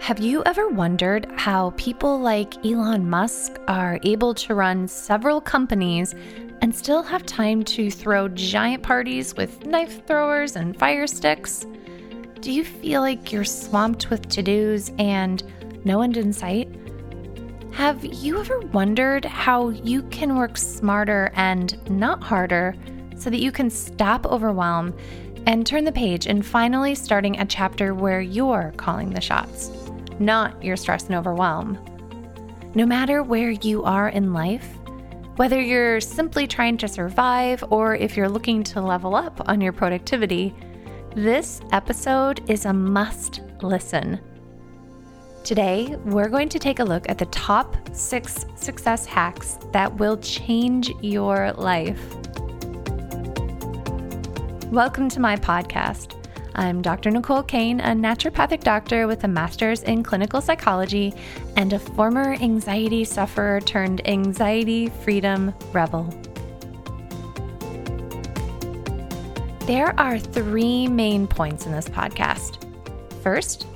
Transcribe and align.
Have 0.00 0.18
you 0.18 0.42
ever 0.46 0.66
wondered 0.66 1.30
how 1.36 1.74
people 1.76 2.18
like 2.18 2.64
Elon 2.64 3.08
Musk 3.08 3.60
are 3.68 4.00
able 4.02 4.32
to 4.32 4.54
run 4.54 4.88
several 4.88 5.42
companies 5.42 6.14
and 6.62 6.74
still 6.74 7.02
have 7.02 7.26
time 7.26 7.62
to 7.64 7.90
throw 7.90 8.26
giant 8.28 8.82
parties 8.82 9.36
with 9.36 9.66
knife 9.66 10.04
throwers 10.06 10.56
and 10.56 10.76
fire 10.76 11.06
sticks? 11.06 11.66
Do 12.40 12.50
you 12.50 12.64
feel 12.64 13.02
like 13.02 13.30
you're 13.30 13.44
swamped 13.44 14.08
with 14.08 14.26
to 14.30 14.42
dos 14.42 14.90
and 14.98 15.44
no 15.84 16.00
end 16.00 16.16
in 16.16 16.32
sight? 16.32 16.74
Have 17.72 18.02
you 18.02 18.40
ever 18.40 18.60
wondered 18.72 19.26
how 19.26 19.68
you 19.68 20.02
can 20.04 20.34
work 20.34 20.56
smarter 20.56 21.30
and 21.34 21.78
not 21.90 22.22
harder 22.22 22.74
so 23.16 23.28
that 23.28 23.40
you 23.40 23.52
can 23.52 23.68
stop 23.68 24.24
overwhelm 24.24 24.96
and 25.46 25.66
turn 25.66 25.84
the 25.84 25.92
page 25.92 26.26
and 26.26 26.44
finally 26.44 26.94
starting 26.94 27.38
a 27.38 27.44
chapter 27.44 27.94
where 27.94 28.22
you're 28.22 28.72
calling 28.78 29.10
the 29.10 29.20
shots? 29.20 29.70
Not 30.20 30.62
your 30.62 30.76
stress 30.76 31.06
and 31.06 31.14
overwhelm. 31.14 31.78
No 32.74 32.86
matter 32.86 33.22
where 33.22 33.50
you 33.50 33.82
are 33.82 34.10
in 34.10 34.32
life, 34.32 34.68
whether 35.36 35.60
you're 35.60 36.00
simply 36.00 36.46
trying 36.46 36.76
to 36.76 36.86
survive 36.86 37.64
or 37.70 37.96
if 37.96 38.16
you're 38.16 38.28
looking 38.28 38.62
to 38.64 38.80
level 38.80 39.16
up 39.16 39.48
on 39.48 39.60
your 39.60 39.72
productivity, 39.72 40.54
this 41.16 41.60
episode 41.72 42.48
is 42.48 42.66
a 42.66 42.72
must 42.72 43.40
listen. 43.62 44.20
Today, 45.42 45.96
we're 46.04 46.28
going 46.28 46.50
to 46.50 46.58
take 46.58 46.80
a 46.80 46.84
look 46.84 47.08
at 47.08 47.16
the 47.16 47.24
top 47.26 47.74
six 47.96 48.44
success 48.54 49.06
hacks 49.06 49.58
that 49.72 49.96
will 49.96 50.18
change 50.18 50.90
your 51.00 51.52
life. 51.54 52.00
Welcome 54.66 55.08
to 55.08 55.18
my 55.20 55.36
podcast. 55.36 56.19
I'm 56.60 56.82
Dr. 56.82 57.10
Nicole 57.10 57.42
Cain, 57.42 57.80
a 57.80 57.94
naturopathic 57.94 58.62
doctor 58.62 59.06
with 59.06 59.24
a 59.24 59.28
master's 59.28 59.82
in 59.82 60.02
clinical 60.02 60.42
psychology 60.42 61.14
and 61.56 61.72
a 61.72 61.78
former 61.78 62.34
anxiety 62.34 63.02
sufferer 63.02 63.62
turned 63.62 64.06
anxiety 64.06 64.90
freedom 65.02 65.54
rebel. 65.72 66.04
There 69.60 69.98
are 69.98 70.18
three 70.18 70.86
main 70.86 71.26
points 71.26 71.64
in 71.64 71.72
this 71.72 71.88
podcast. 71.88 72.62
First, 73.22 73.66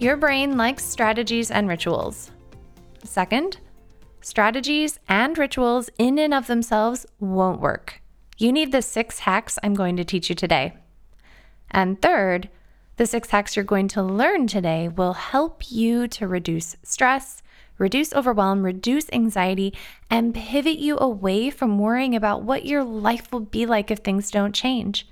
your 0.00 0.16
brain 0.16 0.56
likes 0.56 0.84
strategies 0.84 1.52
and 1.52 1.68
rituals. 1.68 2.32
Second, 3.04 3.60
strategies 4.20 4.98
and 5.08 5.38
rituals 5.38 5.90
in 5.96 6.18
and 6.18 6.34
of 6.34 6.48
themselves 6.48 7.06
won't 7.20 7.60
work. 7.60 8.02
You 8.36 8.50
need 8.50 8.72
the 8.72 8.82
six 8.82 9.20
hacks 9.20 9.60
I'm 9.62 9.74
going 9.74 9.96
to 9.98 10.04
teach 10.04 10.28
you 10.28 10.34
today. 10.34 10.74
And 11.76 12.00
third, 12.00 12.48
the 12.96 13.04
six 13.04 13.28
hacks 13.28 13.54
you're 13.54 13.64
going 13.64 13.88
to 13.88 14.02
learn 14.02 14.46
today 14.46 14.88
will 14.88 15.12
help 15.12 15.70
you 15.70 16.08
to 16.08 16.26
reduce 16.26 16.74
stress, 16.82 17.42
reduce 17.76 18.14
overwhelm, 18.14 18.62
reduce 18.62 19.12
anxiety, 19.12 19.74
and 20.08 20.34
pivot 20.34 20.78
you 20.78 20.98
away 20.98 21.50
from 21.50 21.78
worrying 21.78 22.16
about 22.16 22.42
what 22.42 22.64
your 22.64 22.82
life 22.82 23.30
will 23.30 23.40
be 23.40 23.66
like 23.66 23.90
if 23.90 23.98
things 23.98 24.30
don't 24.30 24.54
change. 24.54 25.06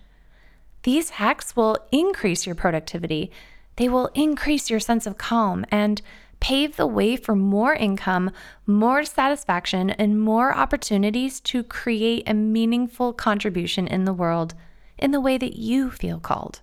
These 0.84 1.10
hacks 1.10 1.54
will 1.54 1.76
increase 1.92 2.46
your 2.46 2.54
productivity, 2.54 3.30
they 3.76 3.90
will 3.90 4.08
increase 4.14 4.70
your 4.70 4.80
sense 4.80 5.06
of 5.06 5.18
calm, 5.18 5.66
and 5.70 6.00
pave 6.40 6.76
the 6.76 6.86
way 6.86 7.16
for 7.16 7.36
more 7.36 7.74
income, 7.74 8.30
more 8.66 9.04
satisfaction, 9.04 9.90
and 9.90 10.18
more 10.18 10.54
opportunities 10.54 11.40
to 11.40 11.62
create 11.62 12.26
a 12.26 12.32
meaningful 12.32 13.12
contribution 13.12 13.86
in 13.86 14.06
the 14.06 14.14
world 14.14 14.54
in 14.98 15.10
the 15.10 15.20
way 15.20 15.38
that 15.38 15.56
you 15.56 15.90
feel 15.90 16.20
called. 16.20 16.60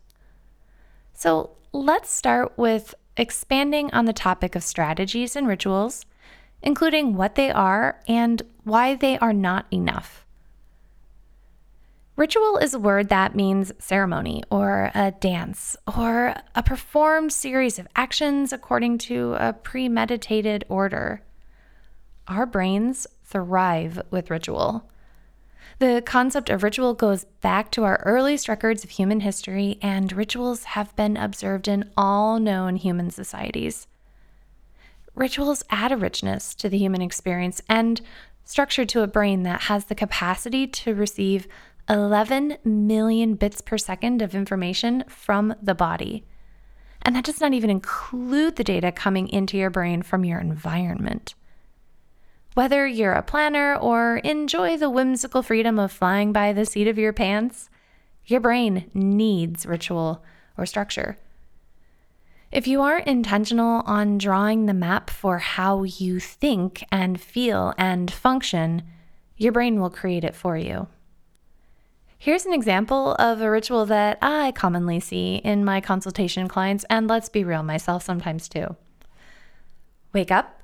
So 1.14 1.52
let's 1.74 2.10
start 2.10 2.58
with 2.58 2.96
expanding 3.18 3.92
on 3.94 4.06
the 4.06 4.14
topic 4.14 4.56
of 4.56 4.64
strategies 4.64 5.36
and 5.36 5.48
rituals, 5.48 6.06
including 6.62 7.16
what 7.16 7.36
they 7.36 7.52
are 7.52 8.00
and 8.08 8.42
why 8.64 8.96
they 8.96 9.18
are 9.20 9.34
not 9.34 9.66
enough. 9.72 10.26
Ritual 12.18 12.58
is 12.58 12.74
a 12.74 12.80
word 12.80 13.10
that 13.10 13.36
means 13.36 13.72
ceremony 13.80 14.44
or 14.52 14.92
a 14.94 15.12
dance 15.12 15.78
or 15.98 16.36
a 16.54 16.62
performed 16.62 17.34
series 17.34 17.80
of 17.80 17.88
actions 17.96 18.54
according 18.54 18.98
to 19.00 19.34
a 19.40 19.54
premeditated 19.54 20.64
order. 20.70 21.24
Our 22.28 22.46
brains 22.46 23.08
thrive 23.24 24.02
with 24.12 24.30
ritual. 24.30 24.90
The 25.82 26.04
concept 26.06 26.52
of 26.52 26.62
ritual 26.62 26.94
goes 26.94 27.24
back 27.42 27.72
to 27.72 27.86
our 27.86 28.04
earliest 28.06 28.48
records 28.48 28.84
of 28.84 28.92
human 28.92 29.22
history, 29.22 29.80
and 29.82 30.14
rituals 30.14 30.64
have 30.64 30.96
been 30.96 31.18
observed 31.18 31.68
in 31.68 31.90
all 31.98 32.40
known 32.40 32.76
human 32.76 33.10
societies. 33.10 33.88
Rituals 35.16 35.64
add 35.72 35.92
a 35.92 35.98
richness 35.98 36.54
to 36.54 36.70
the 36.70 36.78
human 36.78 37.02
experience 37.02 37.64
and 37.68 38.00
structure 38.46 38.86
to 38.86 39.02
a 39.02 39.08
brain 39.08 39.42
that 39.42 39.62
has 39.62 39.86
the 39.86 39.96
capacity 39.96 40.68
to 40.68 40.94
receive 40.94 41.48
11 41.90 42.60
million 42.64 43.34
bits 43.34 43.60
per 43.60 43.80
second 43.80 44.22
of 44.22 44.36
information 44.36 45.04
from 45.08 45.56
the 45.64 45.74
body. 45.74 46.24
And 47.02 47.16
that 47.16 47.26
does 47.26 47.42
not 47.42 47.56
even 47.56 47.72
include 47.72 48.56
the 48.56 48.64
data 48.64 48.92
coming 48.92 49.28
into 49.30 49.58
your 49.58 49.72
brain 49.72 50.04
from 50.04 50.26
your 50.26 50.40
environment. 50.40 51.34
Whether 52.54 52.86
you're 52.86 53.14
a 53.14 53.24
planner 53.24 53.76
or 53.76 54.18
enjoy 54.18 54.76
the 54.76 54.90
whimsical 54.90 55.42
freedom 55.42 55.80
of 55.80 55.92
flying 55.92 56.34
by 56.34 56.52
the 56.52 56.66
seat 56.66 56.88
of 56.88 56.98
your 56.98 57.14
pants, 57.14 57.70
your 58.26 58.42
brain 58.42 58.90
needs 58.94 59.66
ritual 59.66 60.24
or 60.58 60.66
structure. 60.66 61.18
If 62.52 62.68
you 62.68 62.82
aren't 62.82 63.08
intentional 63.08 63.84
on 63.86 64.18
drawing 64.18 64.66
the 64.66 64.74
map 64.74 65.10
for 65.10 65.38
how 65.38 65.84
you 65.84 66.20
think 66.20 66.84
and 66.92 67.22
feel 67.22 67.74
and 67.78 68.12
function, 68.12 68.84
your 69.38 69.54
brain 69.54 69.80
will 69.80 69.90
create 69.90 70.26
it 70.26 70.36
for 70.36 70.58
you. 70.58 70.88
Here's 72.18 72.46
an 72.46 72.54
example 72.54 73.16
of 73.16 73.42
a 73.42 73.50
ritual 73.50 73.86
that 73.86 74.18
I 74.22 74.52
commonly 74.52 75.00
see 75.00 75.38
in 75.38 75.64
my 75.64 75.80
consultation 75.80 76.50
clients, 76.50 76.86
and 76.90 77.08
let's 77.08 77.30
be 77.30 77.46
real, 77.46 77.64
myself 77.64 78.04
sometimes 78.04 78.50
too. 78.50 78.76
Wake 80.14 80.30
up, 80.30 80.62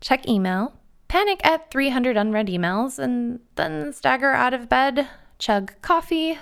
check 0.00 0.26
email, 0.28 0.72
panic 1.12 1.44
at 1.44 1.70
300 1.70 2.16
unread 2.16 2.46
emails, 2.46 2.98
and 2.98 3.38
then 3.56 3.92
stagger 3.92 4.32
out 4.32 4.54
of 4.54 4.66
bed, 4.66 5.06
chug 5.38 5.70
coffee, 5.82 6.38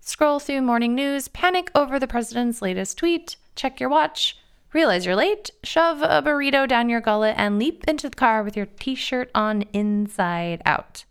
scroll 0.00 0.40
through 0.40 0.62
morning 0.62 0.94
news, 0.94 1.28
panic 1.28 1.70
over 1.74 1.98
the 1.98 2.06
president's 2.06 2.62
latest 2.62 2.96
tweet, 2.96 3.36
check 3.54 3.78
your 3.78 3.90
watch, 3.90 4.38
realize 4.72 5.04
you're 5.04 5.14
late, 5.14 5.50
shove 5.62 6.00
a 6.00 6.22
burrito 6.22 6.66
down 6.66 6.88
your 6.88 7.02
gullet, 7.02 7.34
and 7.36 7.58
leap 7.58 7.84
into 7.86 8.08
the 8.08 8.16
car 8.16 8.42
with 8.42 8.56
your 8.56 8.64
t 8.64 8.94
shirt 8.94 9.30
on 9.34 9.60
inside 9.74 10.62
out. 10.64 11.04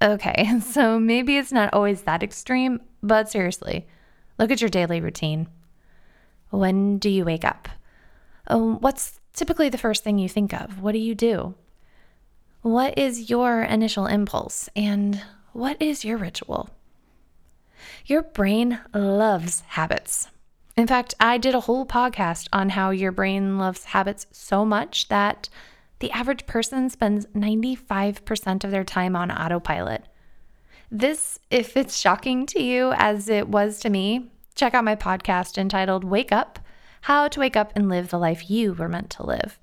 Okay, 0.00 0.60
so 0.64 1.00
maybe 1.00 1.38
it's 1.38 1.50
not 1.50 1.74
always 1.74 2.02
that 2.02 2.22
extreme, 2.22 2.80
but 3.02 3.28
seriously, 3.28 3.88
look 4.38 4.52
at 4.52 4.60
your 4.60 4.70
daily 4.70 5.00
routine. 5.00 5.48
When 6.50 6.98
do 6.98 7.10
you 7.10 7.24
wake 7.24 7.44
up? 7.44 7.68
Um, 8.46 8.78
what's 8.78 9.18
typically 9.32 9.70
the 9.70 9.76
first 9.76 10.04
thing 10.04 10.20
you 10.20 10.28
think 10.28 10.54
of? 10.54 10.80
What 10.80 10.92
do 10.92 10.98
you 11.00 11.16
do? 11.16 11.56
What 12.62 12.98
is 12.98 13.30
your 13.30 13.62
initial 13.62 14.04
impulse 14.04 14.68
and 14.76 15.22
what 15.54 15.80
is 15.80 16.04
your 16.04 16.18
ritual? 16.18 16.68
Your 18.04 18.22
brain 18.22 18.80
loves 18.92 19.62
habits. 19.68 20.28
In 20.76 20.86
fact, 20.86 21.14
I 21.18 21.38
did 21.38 21.54
a 21.54 21.60
whole 21.60 21.86
podcast 21.86 22.48
on 22.52 22.68
how 22.68 22.90
your 22.90 23.12
brain 23.12 23.56
loves 23.56 23.84
habits 23.84 24.26
so 24.30 24.66
much 24.66 25.08
that 25.08 25.48
the 26.00 26.10
average 26.10 26.44
person 26.44 26.90
spends 26.90 27.24
95% 27.28 28.62
of 28.62 28.70
their 28.70 28.84
time 28.84 29.16
on 29.16 29.30
autopilot. 29.30 30.04
This, 30.90 31.38
if 31.50 31.78
it's 31.78 31.98
shocking 31.98 32.44
to 32.44 32.62
you 32.62 32.92
as 32.92 33.30
it 33.30 33.48
was 33.48 33.80
to 33.80 33.88
me, 33.88 34.32
check 34.54 34.74
out 34.74 34.84
my 34.84 34.96
podcast 34.96 35.56
entitled 35.56 36.04
Wake 36.04 36.30
Up 36.30 36.58
How 37.02 37.26
to 37.28 37.40
Wake 37.40 37.56
Up 37.56 37.72
and 37.74 37.88
Live 37.88 38.10
the 38.10 38.18
Life 38.18 38.50
You 38.50 38.74
Were 38.74 38.88
Meant 38.88 39.08
to 39.12 39.24
Live. 39.24 39.58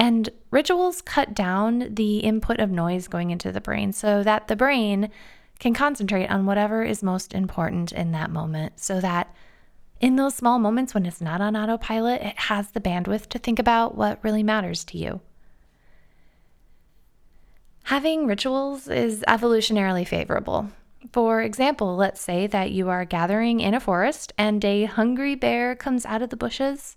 And 0.00 0.30
rituals 0.50 1.02
cut 1.02 1.34
down 1.34 1.94
the 1.94 2.20
input 2.20 2.58
of 2.58 2.70
noise 2.70 3.06
going 3.06 3.30
into 3.30 3.52
the 3.52 3.60
brain 3.60 3.92
so 3.92 4.22
that 4.22 4.48
the 4.48 4.56
brain 4.56 5.10
can 5.58 5.74
concentrate 5.74 6.28
on 6.28 6.46
whatever 6.46 6.82
is 6.82 7.02
most 7.02 7.34
important 7.34 7.92
in 7.92 8.12
that 8.12 8.30
moment 8.30 8.80
so 8.80 8.98
that 9.02 9.34
in 10.00 10.16
those 10.16 10.34
small 10.34 10.58
moments 10.58 10.94
when 10.94 11.04
it's 11.04 11.20
not 11.20 11.42
on 11.42 11.54
autopilot, 11.54 12.22
it 12.22 12.38
has 12.38 12.70
the 12.70 12.80
bandwidth 12.80 13.26
to 13.26 13.38
think 13.38 13.58
about 13.58 13.94
what 13.94 14.24
really 14.24 14.42
matters 14.42 14.84
to 14.84 14.96
you. 14.96 15.20
Having 17.84 18.26
rituals 18.26 18.88
is 18.88 19.22
evolutionarily 19.28 20.08
favorable. 20.08 20.70
For 21.12 21.42
example, 21.42 21.94
let's 21.96 22.22
say 22.22 22.46
that 22.46 22.70
you 22.70 22.88
are 22.88 23.04
gathering 23.04 23.60
in 23.60 23.74
a 23.74 23.80
forest 23.80 24.32
and 24.38 24.64
a 24.64 24.84
hungry 24.84 25.34
bear 25.34 25.76
comes 25.76 26.06
out 26.06 26.22
of 26.22 26.30
the 26.30 26.38
bushes. 26.38 26.96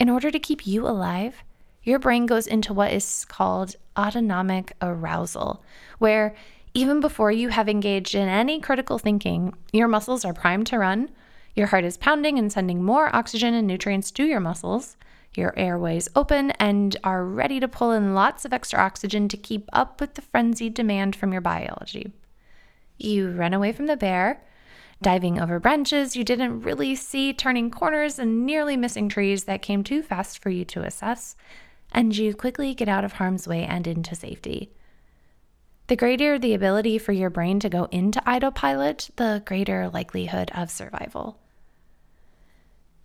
In 0.00 0.10
order 0.10 0.32
to 0.32 0.40
keep 0.40 0.66
you 0.66 0.88
alive, 0.88 1.44
your 1.82 1.98
brain 1.98 2.26
goes 2.26 2.46
into 2.46 2.72
what 2.72 2.92
is 2.92 3.24
called 3.24 3.76
autonomic 3.98 4.72
arousal, 4.80 5.62
where 5.98 6.34
even 6.74 7.00
before 7.00 7.30
you 7.30 7.48
have 7.50 7.68
engaged 7.68 8.14
in 8.14 8.28
any 8.28 8.60
critical 8.60 8.98
thinking, 8.98 9.54
your 9.72 9.88
muscles 9.88 10.24
are 10.24 10.32
primed 10.32 10.66
to 10.68 10.78
run, 10.78 11.10
Your 11.54 11.66
heart 11.66 11.84
is 11.84 11.98
pounding 11.98 12.38
and 12.38 12.50
sending 12.50 12.82
more 12.82 13.14
oxygen 13.14 13.52
and 13.52 13.66
nutrients 13.66 14.10
to 14.12 14.24
your 14.24 14.40
muscles. 14.40 14.96
Your 15.34 15.58
airways 15.58 16.08
open 16.14 16.50
and 16.52 16.96
are 17.04 17.24
ready 17.24 17.60
to 17.60 17.68
pull 17.68 17.92
in 17.92 18.14
lots 18.14 18.44
of 18.44 18.52
extra 18.52 18.78
oxygen 18.78 19.28
to 19.28 19.36
keep 19.36 19.68
up 19.72 20.00
with 20.00 20.14
the 20.14 20.22
frenzied 20.22 20.74
demand 20.74 21.16
from 21.16 21.32
your 21.32 21.40
biology. 21.40 22.12
You 22.98 23.30
run 23.30 23.54
away 23.54 23.72
from 23.72 23.86
the 23.86 23.96
bear, 23.96 24.42
diving 25.00 25.40
over 25.40 25.58
branches 25.58 26.16
you 26.16 26.24
didn't 26.24 26.60
really 26.60 26.94
see, 26.94 27.32
turning 27.32 27.70
corners 27.70 28.18
and 28.18 28.46
nearly 28.46 28.76
missing 28.76 29.08
trees 29.08 29.44
that 29.44 29.62
came 29.62 29.82
too 29.82 30.02
fast 30.02 30.42
for 30.42 30.50
you 30.50 30.64
to 30.66 30.82
assess, 30.82 31.34
and 31.92 32.16
you 32.16 32.34
quickly 32.34 32.74
get 32.74 32.88
out 32.88 33.04
of 33.04 33.14
harm's 33.14 33.46
way 33.46 33.64
and 33.64 33.86
into 33.86 34.14
safety. 34.14 34.72
The 35.86 35.96
greater 35.96 36.38
the 36.38 36.54
ability 36.54 36.98
for 36.98 37.12
your 37.12 37.30
brain 37.30 37.60
to 37.60 37.68
go 37.68 37.84
into 37.90 38.26
autopilot, 38.28 39.10
the 39.16 39.42
greater 39.44 39.88
likelihood 39.88 40.50
of 40.54 40.70
survival. 40.70 41.38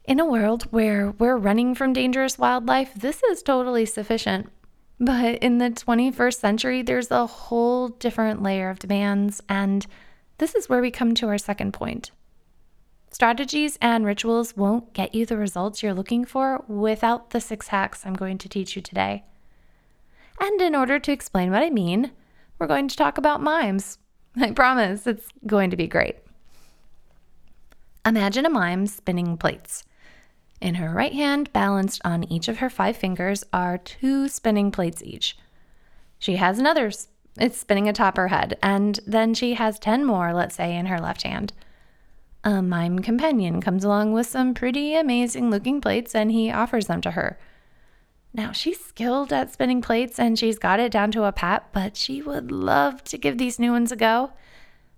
In 0.05 0.19
a 0.19 0.25
world 0.25 0.63
where 0.71 1.11
we're 1.11 1.35
running 1.35 1.75
from 1.75 1.91
dangerous 1.91 2.37
wildlife, 2.39 2.93
this 2.93 3.21
is 3.23 3.43
totally 3.43 3.85
sufficient. 3.85 4.49
But 4.99 5.39
in 5.39 5.57
the 5.57 5.69
21st 5.69 6.39
century, 6.39 6.81
there's 6.81 7.11
a 7.11 7.27
whole 7.27 7.89
different 7.89 8.41
layer 8.41 8.69
of 8.69 8.79
demands, 8.79 9.41
and 9.49 9.85
this 10.37 10.55
is 10.55 10.69
where 10.69 10.81
we 10.81 10.91
come 10.91 11.13
to 11.15 11.27
our 11.27 11.37
second 11.37 11.73
point. 11.73 12.11
Strategies 13.09 13.77
and 13.81 14.05
rituals 14.05 14.55
won't 14.55 14.93
get 14.93 15.15
you 15.15 15.25
the 15.25 15.37
results 15.37 15.81
you're 15.81 15.93
looking 15.93 16.25
for 16.25 16.63
without 16.67 17.31
the 17.31 17.41
six 17.41 17.69
hacks 17.69 18.05
I'm 18.05 18.13
going 18.13 18.37
to 18.39 18.49
teach 18.49 18.75
you 18.75 18.81
today. 18.81 19.23
And 20.39 20.61
in 20.61 20.75
order 20.75 20.99
to 20.99 21.11
explain 21.11 21.51
what 21.51 21.63
I 21.63 21.69
mean, 21.69 22.11
we're 22.59 22.67
going 22.67 22.87
to 22.87 22.95
talk 22.95 23.17
about 23.17 23.41
mimes. 23.41 23.97
I 24.37 24.51
promise 24.51 25.07
it's 25.07 25.29
going 25.45 25.69
to 25.71 25.77
be 25.77 25.87
great. 25.87 26.17
Imagine 28.05 28.45
a 28.45 28.49
mime 28.49 28.87
spinning 28.87 29.37
plates. 29.37 29.83
In 30.61 30.75
her 30.75 30.89
right 30.91 31.13
hand, 31.13 31.51
balanced 31.53 32.01
on 32.03 32.23
each 32.31 32.47
of 32.47 32.59
her 32.59 32.69
five 32.69 32.97
fingers, 32.97 33.43
are 33.53 33.77
two 33.77 34.27
spinning 34.27 34.71
plates 34.71 35.03
each. 35.03 35.37
She 36.19 36.37
has 36.37 36.57
another, 36.57 36.91
it's 37.39 37.57
spinning 37.57 37.87
atop 37.87 38.17
her 38.17 38.29
head, 38.29 38.57
and 38.63 38.99
then 39.05 39.33
she 39.33 39.53
has 39.53 39.77
10 39.77 40.03
more, 40.03 40.33
let's 40.33 40.55
say, 40.55 40.75
in 40.75 40.87
her 40.87 40.99
left 40.99 41.23
hand. 41.23 41.53
A 42.43 42.61
mime 42.61 42.99
companion 42.99 43.61
comes 43.61 43.83
along 43.83 44.13
with 44.13 44.27
some 44.27 44.53
pretty 44.53 44.95
amazing 44.95 45.49
looking 45.49 45.81
plates 45.81 46.15
and 46.15 46.31
he 46.31 46.51
offers 46.51 46.87
them 46.87 47.01
to 47.01 47.11
her. 47.11 47.37
Now, 48.33 48.51
she's 48.51 48.79
skilled 48.83 49.33
at 49.33 49.51
spinning 49.51 49.81
plates 49.81 50.19
and 50.19 50.37
she's 50.37 50.59
got 50.59 50.79
it 50.79 50.91
down 50.91 51.11
to 51.11 51.23
a 51.23 51.31
pat, 51.31 51.69
but 51.73 51.97
she 51.97 52.21
would 52.21 52.51
love 52.51 53.03
to 53.05 53.17
give 53.17 53.37
these 53.37 53.59
new 53.59 53.71
ones 53.71 53.91
a 53.91 53.95
go. 53.95 54.31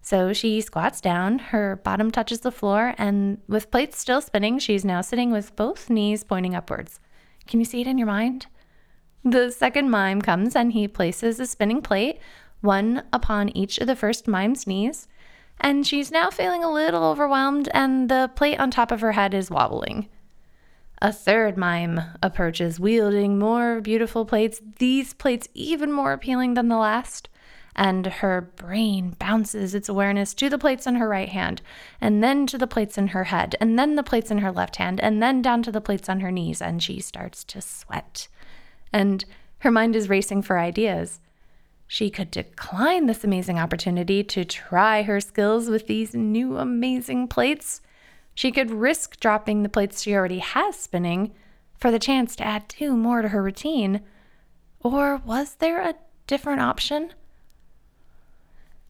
So 0.01 0.33
she 0.33 0.62
squats 0.62 1.01
down, 1.01 1.39
her 1.39 1.75
bottom 1.77 2.09
touches 2.12 2.41
the 2.41 2.51
floor, 2.51 2.95
and 2.97 3.39
with 3.47 3.71
plates 3.71 4.00
still 4.00 4.21
spinning, 4.21 4.59
she's 4.59 4.86
now 4.86 5.01
sitting 5.01 5.31
with 5.31 5.56
both 5.56 5.89
knees 5.89 6.24
pointing 6.24 6.56
upwards. 6.56 7.00
Can 7.47 7.59
you 7.59 7.65
see 7.65 7.81
it 7.81 7.88
in 7.88 7.97
your 7.97 8.07
mind? 8.07 8.47
The 9.24 9.51
second 9.51 9.89
mime 9.89 10.21
comes 10.21 10.56
and 10.56 10.71
he 10.71 10.88
places 10.88 11.39
a 11.39 11.45
spinning 11.45 11.81
plate, 11.81 12.19
one 12.62 13.03
upon 13.12 13.56
each 13.56 13.77
of 13.77 13.88
the 13.88 13.95
first 13.95 14.27
mime's 14.27 14.65
knees, 14.65 15.07
and 15.59 15.85
she's 15.85 16.11
now 16.11 16.29
feeling 16.29 16.63
a 16.63 16.71
little 16.71 17.03
overwhelmed, 17.03 17.69
and 17.73 18.09
the 18.09 18.31
plate 18.35 18.59
on 18.59 18.71
top 18.71 18.91
of 18.91 19.01
her 19.01 19.13
head 19.13 19.33
is 19.33 19.51
wobbling. 19.51 20.07
A 21.01 21.13
third 21.13 21.57
mime 21.57 22.01
approaches, 22.21 22.79
wielding 22.79 23.39
more 23.39 23.81
beautiful 23.81 24.25
plates, 24.25 24.61
these 24.79 25.13
plates 25.13 25.47
even 25.53 25.91
more 25.91 26.13
appealing 26.13 26.56
than 26.56 26.67
the 26.67 26.77
last 26.77 27.29
and 27.79 28.06
her 28.06 28.41
brain 28.41 29.15
bounces 29.19 29.73
its 29.73 29.88
awareness 29.88 30.33
to 30.33 30.50
the 30.50 30.57
plates 30.57 30.85
in 30.85 30.95
her 30.95 31.07
right 31.07 31.29
hand, 31.29 31.62
and 32.01 32.21
then 32.21 32.45
to 32.45 32.57
the 32.57 32.67
plates 32.67 32.97
in 32.97 33.07
her 33.07 33.23
head, 33.25 33.55
and 33.62 33.79
then 33.79 33.95
the 33.95 34.03
plates 34.03 34.29
in 34.29 34.39
her 34.39 34.51
left 34.51 34.75
hand, 34.75 35.00
and 35.00 35.23
then 35.23 35.41
down 35.41 35.63
to 35.63 35.71
the 35.71 35.79
plates 35.79 36.09
on 36.09 36.19
her 36.19 36.29
knees, 36.29 36.62
and 36.62 36.83
she 36.83 37.00
starts 37.00 37.41
to 37.45 37.62
sweat. 37.62 38.27
And 38.91 39.23
her 39.59 39.71
mind 39.71 39.95
is 39.95 40.09
racing 40.09 40.41
for 40.41 40.59
ideas. 40.59 41.21
She 41.91 42.12
could 42.12 42.30
decline 42.30 43.07
this 43.07 43.24
amazing 43.24 43.57
opportunity 43.57 44.24
to 44.24 44.45
try 44.45 45.01
her 45.01 45.19
skills 45.19 45.69
with 45.69 45.88
these 45.88 46.13
new 46.13 46.56
amazing 46.56 47.27
plates. 47.27 47.81
She 48.36 48.51
could 48.51 48.69
risk 48.69 49.19
dropping 49.19 49.63
the 49.63 49.69
plates 49.69 50.03
she 50.03 50.13
already 50.13 50.38
has 50.38 50.75
spinning 50.75 51.33
for 51.80 51.89
the 51.89 51.97
chance 51.97 52.36
to 52.36 52.45
add 52.45 52.69
two 52.69 52.95
more 52.95 53.24
to 53.24 53.30
her 53.30 53.41
routine. 53.41 54.01
Or 54.81 55.18
was 55.25 55.56
there 55.56 55.81
a 55.81 55.95
different 56.27 56.62
option? 56.62 57.15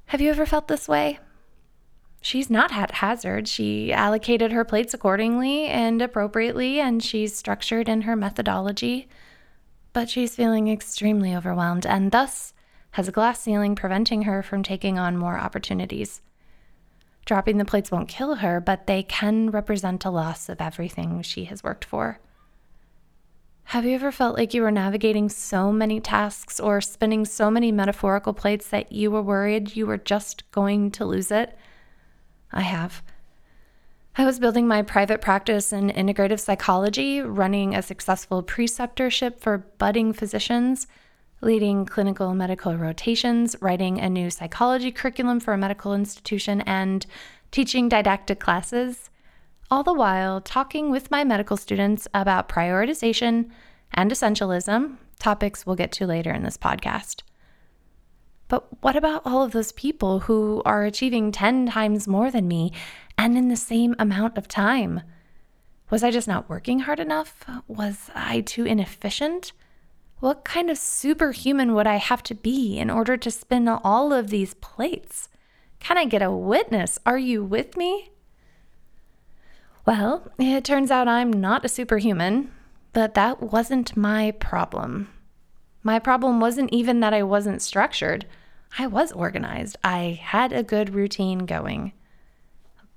Have 0.08 0.20
you 0.20 0.30
ever 0.30 0.46
felt 0.46 0.68
this 0.68 0.90
way? 0.90 1.20
She's 2.20 2.50
not 2.50 2.72
haphazard. 2.72 3.48
She 3.48 3.94
allocated 3.94 4.52
her 4.52 4.66
plates 4.66 4.94
accordingly 4.94 5.68
and 5.68 6.02
appropriately, 6.02 6.82
and 6.82 7.02
she's 7.02 7.34
structured 7.34 7.88
in 7.88 8.02
her 8.02 8.18
methodology. 8.18 9.08
But 9.94 10.10
she's 10.10 10.36
feeling 10.36 10.68
extremely 10.68 11.34
overwhelmed 11.34 11.86
and 11.86 12.12
thus 12.12 12.54
has 12.92 13.08
a 13.08 13.12
glass 13.12 13.42
ceiling 13.42 13.76
preventing 13.76 14.24
her 14.24 14.42
from 14.42 14.64
taking 14.64 14.98
on 14.98 15.18
more 15.18 15.38
opportunities. 15.38 16.22
Dropping 17.26 17.58
the 17.58 17.66
plates 17.66 17.92
won't 17.92 18.08
kill 18.08 18.36
her, 18.36 18.60
but 18.60 18.88
they 18.88 19.04
can 19.04 19.52
represent 19.52 20.06
a 20.06 20.10
loss 20.10 20.50
of 20.50 20.60
everything 20.60 21.22
she 21.22 21.46
has 21.46 21.64
worked 21.64 21.86
for. 21.86 22.20
Have 23.66 23.86
you 23.86 23.94
ever 23.94 24.12
felt 24.12 24.36
like 24.36 24.56
you 24.56 24.64
were 24.64 24.72
navigating 24.72 25.30
so 25.30 25.72
many 25.72 26.00
tasks 26.00 26.60
or 26.60 26.82
spinning 26.82 27.24
so 27.24 27.52
many 27.52 27.72
metaphorical 27.72 28.34
plates 28.34 28.68
that 28.70 28.92
you 28.92 29.12
were 29.12 29.22
worried 29.22 29.76
you 29.76 29.86
were 29.86 29.98
just 29.98 30.50
going 30.50 30.90
to 30.92 31.06
lose 31.06 31.30
it? 31.30 31.56
I 32.52 32.62
have. 32.62 33.04
I 34.18 34.26
was 34.26 34.40
building 34.40 34.68
my 34.68 34.82
private 34.82 35.22
practice 35.22 35.72
in 35.72 35.92
integrative 35.92 36.40
psychology, 36.40 37.22
running 37.22 37.76
a 37.76 37.84
successful 37.84 38.42
preceptorship 38.42 39.40
for 39.40 39.60
budding 39.78 40.14
physicians, 40.14 40.88
leading 41.42 41.86
clinical 41.86 42.34
medical 42.34 42.76
rotations, 42.76 43.56
writing 43.62 44.00
a 44.00 44.10
new 44.10 44.30
psychology 44.30 44.92
curriculum 44.92 45.40
for 45.40 45.54
a 45.54 45.58
medical 45.58 45.94
institution, 45.94 46.62
and 46.62 47.06
teaching 47.52 47.90
didactic 47.90 48.40
classes 48.40 49.10
all 49.72 49.84
the 49.84 49.94
while 49.94 50.42
talking 50.42 50.90
with 50.90 51.12
my 51.12 51.24
medical 51.24 51.56
students 51.56 52.08
about 52.14 52.50
prioritization 52.50 53.50
and 53.94 54.12
essentialism, 54.12 54.98
topics 55.20 55.66
we'll 55.66 55.76
get 55.76 55.92
to 55.92 56.08
later 56.08 56.32
in 56.32 56.44
this 56.44 56.58
podcast. 56.58 57.22
But 58.48 58.66
what 58.82 58.96
about 58.96 59.22
all 59.26 59.44
of 59.44 59.52
those 59.52 59.72
people 59.74 60.22
who 60.22 60.64
are 60.66 60.86
achieving 60.86 61.32
10 61.32 61.68
times 61.68 62.08
more 62.08 62.32
than 62.32 62.48
me 62.48 62.74
and 63.16 63.38
in 63.38 63.50
the 63.50 63.56
same 63.56 63.96
amount 64.00 64.40
of 64.40 64.48
time? 64.48 65.02
Was 65.92 66.04
I 66.04 66.10
just 66.10 66.28
not 66.28 66.50
working 66.50 66.80
hard 66.80 67.00
enough? 67.00 67.46
Was 67.68 68.10
I 68.16 68.42
too 68.42 68.66
inefficient? 68.66 69.52
What 70.20 70.44
kind 70.44 70.70
of 70.70 70.78
superhuman 70.78 71.74
would 71.76 71.88
I 71.88 71.96
have 71.96 72.22
to 72.24 72.36
be 72.36 72.78
in 72.78 72.90
order 72.90 73.16
to 73.16 73.32
spin 73.32 73.70
all 73.70 74.12
of 74.12 74.30
these 74.30 74.54
plates? 74.56 75.30
Can 75.80 75.98
I 75.98 76.04
get 76.04 76.22
a 76.22 76.30
witness? 76.30 77.00
Are 77.06 77.18
you 77.18 77.42
with 77.42 77.78
me? 77.78 78.12
Well, 79.86 80.30
it 80.38 80.66
turns 80.66 80.92
out 80.92 81.08
I'm 81.08 81.32
not 81.32 81.64
a 81.64 81.70
superhuman, 81.70 82.52
but 82.92 83.14
that 83.14 83.42
wasn't 83.42 83.96
my 83.96 84.32
problem. 84.32 85.08
My 85.84 86.00
problem 86.00 86.42
wasn't 86.42 86.74
even 86.74 87.00
that 87.00 87.14
I 87.14 87.24
wasn't 87.24 87.62
structured. 87.62 88.26
I 88.78 88.88
was 88.88 89.14
organized. 89.14 89.78
I 89.86 90.20
had 90.22 90.52
a 90.52 90.64
good 90.64 90.94
routine 90.94 91.46
going. 91.46 91.94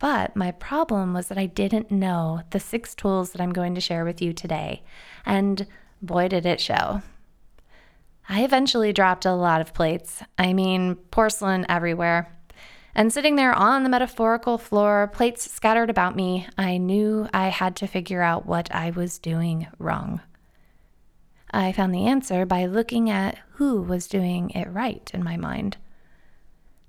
But 0.01 0.35
my 0.35 0.51
problem 0.51 1.15
was 1.15 1.29
that 1.29 1.39
I 1.39 1.47
didn't 1.47 1.93
know 1.93 2.43
the 2.51 2.59
six 2.59 2.97
tools 2.97 3.31
that 3.31 3.41
I'm 3.41 3.53
going 3.53 3.77
to 3.77 3.81
share 3.81 4.05
with 4.05 4.21
you 4.21 4.33
today. 4.33 4.83
And 5.25 5.69
boy, 6.03 6.27
did 6.27 6.45
it 6.45 6.61
show. 6.61 7.03
I 8.29 8.45
eventually 8.45 8.93
dropped 8.93 9.25
a 9.25 9.35
lot 9.35 9.61
of 9.61 9.75
plates. 9.75 10.23
I 10.39 10.53
mean, 10.53 10.97
porcelain 11.11 11.67
everywhere. 11.69 12.33
And 12.95 13.13
sitting 13.13 13.37
there 13.37 13.55
on 13.55 13.83
the 13.83 13.89
metaphorical 13.89 14.59
floor, 14.59 15.11
plates 15.13 15.51
scattered 15.51 15.91
about 15.91 16.15
me, 16.15 16.47
I 16.59 16.77
knew 16.77 17.29
I 17.33 17.49
had 17.49 17.77
to 17.77 17.87
figure 17.87 18.23
out 18.23 18.47
what 18.47 18.73
I 18.75 18.91
was 18.91 19.19
doing 19.19 19.67
wrong. 19.79 20.21
I 21.51 21.73
found 21.73 21.95
the 21.95 22.07
answer 22.07 22.47
by 22.47 22.67
looking 22.67 23.11
at 23.11 23.39
who 23.53 23.83
was 23.83 24.09
doing 24.09 24.51
it 24.51 24.71
right 24.71 25.11
in 25.13 25.23
my 25.23 25.37
mind. 25.37 25.77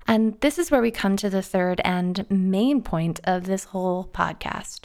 And 0.06 0.38
this 0.40 0.58
is 0.58 0.70
where 0.70 0.82
we 0.82 0.90
come 0.90 1.16
to 1.16 1.30
the 1.30 1.42
third 1.42 1.80
and 1.84 2.28
main 2.30 2.82
point 2.82 3.20
of 3.24 3.44
this 3.44 3.64
whole 3.64 4.04
podcast. 4.12 4.82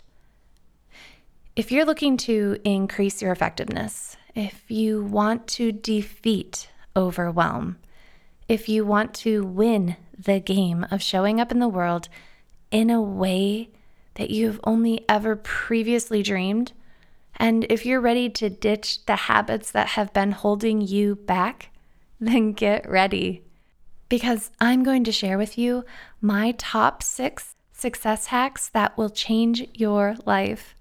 If 1.55 1.71
you're 1.71 1.85
looking 1.85 2.15
to 2.17 2.57
increase 2.63 3.21
your 3.21 3.33
effectiveness, 3.33 4.15
if 4.39 4.71
you 4.71 5.03
want 5.03 5.47
to 5.47 5.69
defeat 5.73 6.69
overwhelm, 6.95 7.77
if 8.47 8.69
you 8.69 8.85
want 8.85 9.13
to 9.13 9.43
win 9.43 9.97
the 10.17 10.39
game 10.39 10.87
of 10.89 11.01
showing 11.01 11.41
up 11.41 11.51
in 11.51 11.59
the 11.59 11.67
world 11.67 12.07
in 12.71 12.89
a 12.89 13.01
way 13.01 13.69
that 14.13 14.29
you've 14.29 14.61
only 14.63 15.03
ever 15.09 15.35
previously 15.35 16.23
dreamed. 16.23 16.71
And 17.35 17.65
if 17.69 17.85
you're 17.85 17.99
ready 17.99 18.29
to 18.29 18.49
ditch 18.49 19.05
the 19.05 19.17
habits 19.17 19.71
that 19.71 19.87
have 19.87 20.13
been 20.13 20.31
holding 20.31 20.79
you 20.79 21.15
back, 21.15 21.69
then 22.17 22.53
get 22.53 22.89
ready. 22.89 23.43
Because 24.07 24.51
I'm 24.61 24.83
going 24.83 25.03
to 25.03 25.11
share 25.11 25.37
with 25.37 25.57
you 25.57 25.83
my 26.21 26.53
top 26.57 27.03
six 27.03 27.55
success 27.73 28.27
hacks 28.27 28.69
that 28.69 28.97
will 28.97 29.09
change 29.09 29.67
your 29.73 30.15
life. 30.25 30.75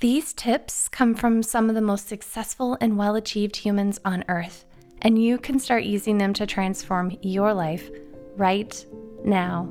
These 0.00 0.32
tips 0.32 0.88
come 0.88 1.14
from 1.14 1.42
some 1.42 1.68
of 1.68 1.74
the 1.74 1.82
most 1.82 2.08
successful 2.08 2.78
and 2.80 2.96
well 2.96 3.16
achieved 3.16 3.54
humans 3.54 4.00
on 4.02 4.24
earth, 4.28 4.64
and 5.02 5.22
you 5.22 5.36
can 5.36 5.58
start 5.58 5.84
using 5.84 6.16
them 6.16 6.32
to 6.34 6.46
transform 6.46 7.18
your 7.20 7.52
life 7.52 7.90
right 8.38 8.82
now. 9.26 9.68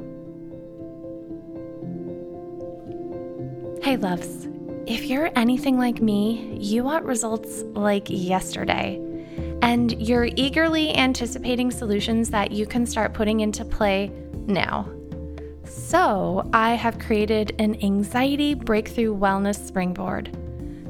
Hey, 3.81 3.97
loves, 3.97 4.47
if 4.85 5.05
you're 5.05 5.31
anything 5.35 5.79
like 5.79 5.99
me, 5.99 6.55
you 6.61 6.83
want 6.83 7.05
results 7.05 7.63
like 7.73 8.05
yesterday, 8.07 9.01
and 9.63 9.99
you're 9.99 10.29
eagerly 10.35 10.95
anticipating 10.95 11.71
solutions 11.71 12.29
that 12.29 12.51
you 12.51 12.67
can 12.67 12.85
start 12.85 13.15
putting 13.15 13.39
into 13.39 13.65
play 13.65 14.11
now. 14.45 14.87
So, 15.69 16.49
I 16.51 16.73
have 16.73 16.97
created 16.97 17.53
an 17.59 17.83
anxiety 17.83 18.55
breakthrough 18.55 19.15
wellness 19.15 19.67
springboard. 19.67 20.35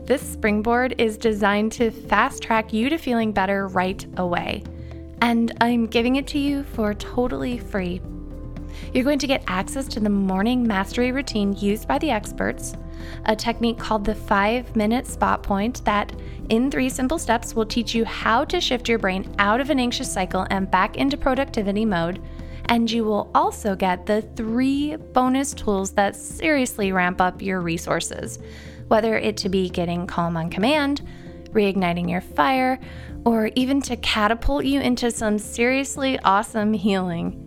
This 0.06 0.22
springboard 0.22 0.96
is 0.98 1.18
designed 1.18 1.74
to 1.74 1.92
fast 1.92 2.42
track 2.42 2.72
you 2.72 2.90
to 2.90 2.98
feeling 2.98 3.34
better 3.34 3.68
right 3.68 4.06
away. 4.16 4.64
And 5.22 5.52
I'm 5.60 5.86
giving 5.86 6.16
it 6.16 6.28
to 6.28 6.40
you 6.40 6.64
for 6.64 6.94
totally 6.94 7.58
free. 7.58 8.02
You're 8.94 9.04
going 9.04 9.20
to 9.20 9.28
get 9.28 9.44
access 9.48 9.86
to 9.90 10.00
the 10.00 10.10
morning 10.10 10.66
mastery 10.66 11.12
routine 11.12 11.58
used 11.58 11.86
by 11.86 11.98
the 11.98 12.12
experts, 12.12 12.74
a 13.26 13.36
technique 13.36 13.80
called 13.80 14.06
the 14.06 14.16
five 14.16 14.74
minute 14.78 15.06
spot 15.06 15.44
point 15.44 15.84
that, 15.84 16.14
in 16.48 16.72
three 16.72 16.90
simple 16.90 17.20
steps, 17.20 17.54
will 17.54 17.66
teach 17.66 17.94
you 17.94 18.06
how 18.06 18.46
to 18.46 18.62
shift 18.62 18.88
your 18.88 18.98
brain 18.98 19.30
out 19.40 19.60
of 19.60 19.72
an 19.72 19.80
anxious 19.80 20.12
cycle 20.12 20.48
and 20.50 20.72
back 20.72 20.96
into 20.96 21.18
productivity 21.18 21.84
mode 21.84 22.22
and 22.70 22.90
you 22.90 23.04
will 23.04 23.32
also 23.34 23.76
get 23.76 24.06
the 24.06 24.22
three 24.22 24.96
bonus 24.96 25.54
tools 25.56 25.92
that 25.92 26.16
seriously 26.16 26.92
ramp 26.92 27.20
up 27.20 27.42
your 27.42 27.62
resources, 27.62 28.38
whether 28.88 29.18
it 29.18 29.36
to 29.38 29.50
be 29.50 29.70
getting 29.70 30.06
calm 30.06 30.38
on 30.38 30.52
command, 30.52 31.02
reigniting 31.52 32.10
your 32.10 32.22
fire, 32.22 32.80
or 33.26 33.50
even 33.56 33.82
to 33.82 33.98
catapult 33.98 34.66
you 34.66 34.80
into 34.80 35.10
some 35.10 35.40
seriously 35.40 36.20
awesome 36.20 36.72
healing. 36.74 37.46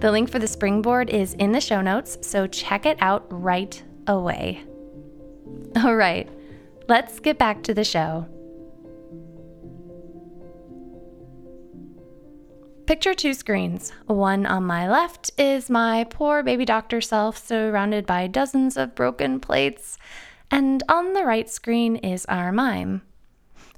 The 0.00 0.12
link 0.12 0.30
for 0.30 0.38
the 0.38 0.46
springboard 0.46 1.10
is 1.10 1.34
in 1.34 1.50
the 1.50 1.60
show 1.60 1.80
notes, 1.80 2.18
so 2.22 2.46
check 2.46 2.86
it 2.86 2.98
out 3.00 3.26
right 3.30 3.82
away. 4.06 4.62
All 5.76 5.96
right, 5.96 6.28
let's 6.88 7.18
get 7.18 7.36
back 7.36 7.64
to 7.64 7.74
the 7.74 7.84
show. 7.84 8.28
Picture 12.86 13.14
two 13.14 13.32
screens. 13.32 13.90
One 14.06 14.44
on 14.44 14.64
my 14.64 14.90
left 14.90 15.30
is 15.38 15.70
my 15.70 16.04
poor 16.10 16.42
baby 16.42 16.64
doctor 16.64 17.00
self, 17.00 17.38
surrounded 17.38 18.06
by 18.06 18.26
dozens 18.26 18.76
of 18.76 18.96
broken 18.96 19.38
plates, 19.38 19.98
and 20.50 20.82
on 20.88 21.12
the 21.12 21.24
right 21.24 21.48
screen 21.48 21.94
is 21.96 22.26
our 22.26 22.50
mime. 22.50 23.02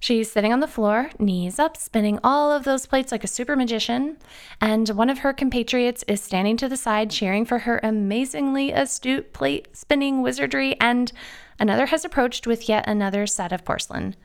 She's 0.00 0.32
sitting 0.32 0.54
on 0.54 0.60
the 0.60 0.66
floor, 0.66 1.10
knees 1.18 1.58
up, 1.58 1.76
spinning 1.76 2.18
all 2.24 2.50
of 2.50 2.64
those 2.64 2.86
plates 2.86 3.12
like 3.12 3.24
a 3.24 3.28
super 3.28 3.56
magician, 3.56 4.16
and 4.58 4.88
one 4.88 5.10
of 5.10 5.18
her 5.18 5.34
compatriots 5.34 6.02
is 6.08 6.22
standing 6.22 6.56
to 6.56 6.68
the 6.68 6.76
side 6.76 7.10
cheering 7.10 7.44
for 7.44 7.60
her 7.60 7.80
amazingly 7.82 8.72
astute 8.72 9.34
plate 9.34 9.76
spinning 9.76 10.22
wizardry, 10.22 10.80
and 10.80 11.12
another 11.58 11.86
has 11.86 12.06
approached 12.06 12.46
with 12.46 12.70
yet 12.70 12.88
another 12.88 13.26
set 13.26 13.52
of 13.52 13.66
porcelain. 13.66 14.16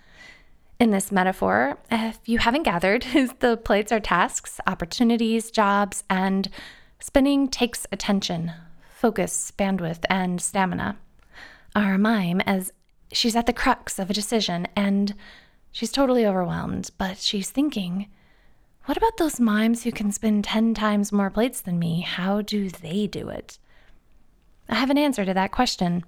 In 0.80 0.92
this 0.92 1.12
metaphor, 1.12 1.78
if 1.92 2.20
you 2.24 2.38
haven't 2.38 2.64
gathered, 2.64 3.02
the 3.40 3.58
plates 3.58 3.92
are 3.92 4.00
tasks, 4.00 4.62
opportunities, 4.66 5.52
jobs, 5.52 6.06
and 6.10 6.48
spinning 7.02 7.50
takes 7.50 7.86
attention, 7.92 8.54
focus, 8.90 9.52
bandwidth, 9.58 10.06
and 10.10 10.40
stamina. 10.40 10.98
Our 11.76 11.98
mime, 11.98 12.40
as 12.46 12.72
she's 13.12 13.36
at 13.36 13.46
the 13.46 13.52
crux 13.52 14.00
of 14.00 14.10
a 14.10 14.14
decision 14.14 14.70
and 14.74 15.16
she's 15.74 15.92
totally 15.92 16.26
overwhelmed, 16.26 16.92
but 16.98 17.18
she's 17.18 17.52
thinking, 17.52 18.08
what 18.86 18.96
about 18.96 19.18
those 19.18 19.38
mimes 19.38 19.84
who 19.84 19.92
can 19.92 20.14
spin 20.14 20.42
10 20.42 20.76
times 20.76 21.12
more 21.12 21.30
plates 21.30 21.60
than 21.60 21.78
me? 21.78 22.02
How 22.02 22.42
do 22.42 22.70
they 22.70 23.06
do 23.06 23.28
it? 23.28 23.60
I 24.70 24.76
have 24.76 24.90
an 24.90 24.98
answer 24.98 25.26
to 25.26 25.34
that 25.34 25.52
question. 25.52 26.06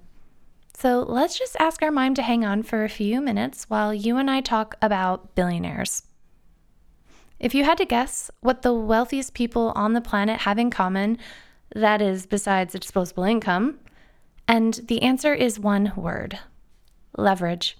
So 0.74 1.04
let's 1.06 1.38
just 1.38 1.56
ask 1.60 1.82
our 1.82 1.92
mime 1.92 2.14
to 2.14 2.22
hang 2.22 2.44
on 2.44 2.62
for 2.62 2.84
a 2.84 2.88
few 2.88 3.20
minutes 3.20 3.64
while 3.68 3.94
you 3.94 4.16
and 4.16 4.30
I 4.30 4.40
talk 4.40 4.76
about 4.82 5.34
billionaires. 5.34 6.02
If 7.38 7.54
you 7.54 7.64
had 7.64 7.78
to 7.78 7.84
guess 7.84 8.30
what 8.40 8.62
the 8.62 8.72
wealthiest 8.72 9.34
people 9.34 9.72
on 9.74 9.92
the 9.92 10.00
planet 10.00 10.40
have 10.40 10.58
in 10.58 10.70
common, 10.70 11.18
that 11.74 12.00
is, 12.00 12.26
besides 12.26 12.74
a 12.74 12.78
disposable 12.78 13.24
income, 13.24 13.78
and 14.48 14.74
the 14.86 15.02
answer 15.02 15.34
is 15.34 15.58
one 15.58 15.92
word 15.96 16.38
leverage. 17.16 17.76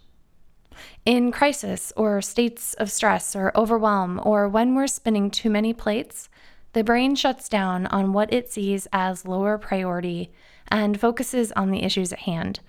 In 1.04 1.32
crisis 1.32 1.92
or 1.96 2.20
states 2.22 2.74
of 2.74 2.90
stress 2.90 3.36
or 3.36 3.56
overwhelm, 3.56 4.20
or 4.24 4.48
when 4.48 4.74
we're 4.74 4.86
spinning 4.86 5.30
too 5.30 5.50
many 5.50 5.72
plates, 5.72 6.28
the 6.72 6.84
brain 6.84 7.14
shuts 7.14 7.48
down 7.48 7.86
on 7.86 8.12
what 8.12 8.32
it 8.32 8.50
sees 8.50 8.88
as 8.92 9.26
lower 9.26 9.58
priority 9.58 10.32
and 10.68 10.98
focuses 10.98 11.52
on 11.52 11.70
the 11.70 11.82
issues 11.82 12.12
at 12.12 12.20
hand. 12.20 12.60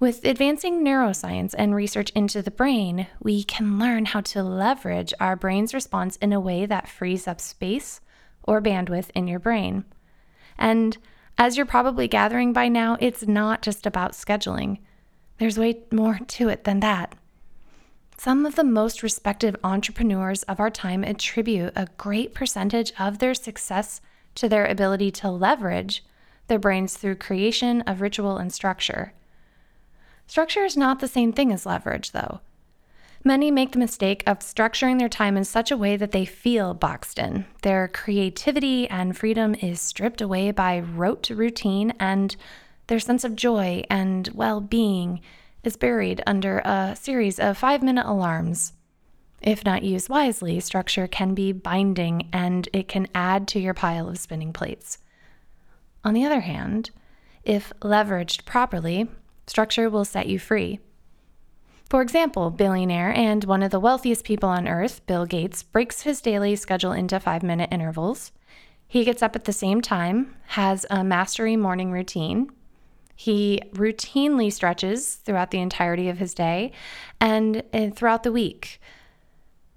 With 0.00 0.24
advancing 0.24 0.82
neuroscience 0.82 1.54
and 1.58 1.74
research 1.74 2.08
into 2.14 2.40
the 2.40 2.50
brain, 2.50 3.06
we 3.22 3.44
can 3.44 3.78
learn 3.78 4.06
how 4.06 4.22
to 4.22 4.42
leverage 4.42 5.12
our 5.20 5.36
brain's 5.36 5.74
response 5.74 6.16
in 6.16 6.32
a 6.32 6.40
way 6.40 6.64
that 6.64 6.88
frees 6.88 7.28
up 7.28 7.38
space 7.38 8.00
or 8.42 8.62
bandwidth 8.62 9.10
in 9.14 9.28
your 9.28 9.38
brain. 9.38 9.84
And 10.56 10.96
as 11.36 11.58
you're 11.58 11.66
probably 11.66 12.08
gathering 12.08 12.54
by 12.54 12.68
now, 12.68 12.96
it's 12.98 13.28
not 13.28 13.60
just 13.60 13.84
about 13.84 14.12
scheduling. 14.12 14.78
There's 15.36 15.58
way 15.58 15.82
more 15.92 16.18
to 16.18 16.48
it 16.48 16.64
than 16.64 16.80
that. 16.80 17.14
Some 18.16 18.46
of 18.46 18.56
the 18.56 18.64
most 18.64 19.02
respected 19.02 19.58
entrepreneurs 19.62 20.44
of 20.44 20.60
our 20.60 20.70
time 20.70 21.04
attribute 21.04 21.74
a 21.76 21.88
great 21.98 22.32
percentage 22.32 22.94
of 22.98 23.18
their 23.18 23.34
success 23.34 24.00
to 24.36 24.48
their 24.48 24.64
ability 24.64 25.10
to 25.10 25.30
leverage 25.30 26.02
their 26.46 26.58
brains 26.58 26.96
through 26.96 27.16
creation 27.16 27.82
of 27.82 28.00
ritual 28.00 28.38
and 28.38 28.50
structure. 28.50 29.12
Structure 30.30 30.64
is 30.64 30.76
not 30.76 31.00
the 31.00 31.08
same 31.08 31.32
thing 31.32 31.52
as 31.52 31.66
leverage, 31.66 32.12
though. 32.12 32.38
Many 33.24 33.50
make 33.50 33.72
the 33.72 33.80
mistake 33.80 34.22
of 34.28 34.38
structuring 34.38 35.00
their 35.00 35.08
time 35.08 35.36
in 35.36 35.42
such 35.42 35.72
a 35.72 35.76
way 35.76 35.96
that 35.96 36.12
they 36.12 36.24
feel 36.24 36.72
boxed 36.72 37.18
in. 37.18 37.46
Their 37.62 37.88
creativity 37.88 38.88
and 38.88 39.18
freedom 39.18 39.56
is 39.56 39.80
stripped 39.80 40.20
away 40.20 40.52
by 40.52 40.78
rote 40.78 41.28
routine, 41.30 41.94
and 41.98 42.36
their 42.86 43.00
sense 43.00 43.24
of 43.24 43.34
joy 43.34 43.82
and 43.90 44.28
well 44.32 44.60
being 44.60 45.20
is 45.64 45.76
buried 45.76 46.22
under 46.28 46.60
a 46.60 46.94
series 46.94 47.40
of 47.40 47.58
five 47.58 47.82
minute 47.82 48.06
alarms. 48.06 48.74
If 49.42 49.64
not 49.64 49.82
used 49.82 50.08
wisely, 50.08 50.60
structure 50.60 51.08
can 51.08 51.34
be 51.34 51.50
binding 51.50 52.28
and 52.32 52.68
it 52.72 52.86
can 52.86 53.08
add 53.16 53.48
to 53.48 53.58
your 53.58 53.74
pile 53.74 54.08
of 54.08 54.20
spinning 54.20 54.52
plates. 54.52 54.98
On 56.04 56.14
the 56.14 56.24
other 56.24 56.42
hand, 56.42 56.90
if 57.42 57.72
leveraged 57.80 58.44
properly, 58.44 59.08
Structure 59.50 59.90
will 59.90 60.04
set 60.04 60.28
you 60.28 60.38
free. 60.38 60.78
For 61.88 62.02
example, 62.02 62.52
billionaire 62.52 63.12
and 63.12 63.42
one 63.42 63.64
of 63.64 63.72
the 63.72 63.80
wealthiest 63.80 64.22
people 64.22 64.48
on 64.48 64.68
earth, 64.68 65.04
Bill 65.08 65.26
Gates, 65.26 65.64
breaks 65.64 66.02
his 66.02 66.20
daily 66.20 66.54
schedule 66.54 66.92
into 66.92 67.18
five 67.18 67.42
minute 67.42 67.68
intervals. 67.72 68.30
He 68.86 69.02
gets 69.02 69.24
up 69.24 69.34
at 69.34 69.46
the 69.46 69.52
same 69.52 69.80
time, 69.80 70.36
has 70.50 70.86
a 70.88 71.02
mastery 71.02 71.56
morning 71.56 71.90
routine. 71.90 72.52
He 73.16 73.60
routinely 73.72 74.52
stretches 74.52 75.16
throughout 75.16 75.50
the 75.50 75.58
entirety 75.58 76.08
of 76.08 76.18
his 76.18 76.32
day 76.32 76.70
and 77.20 77.64
uh, 77.74 77.90
throughout 77.90 78.22
the 78.22 78.30
week. 78.30 78.80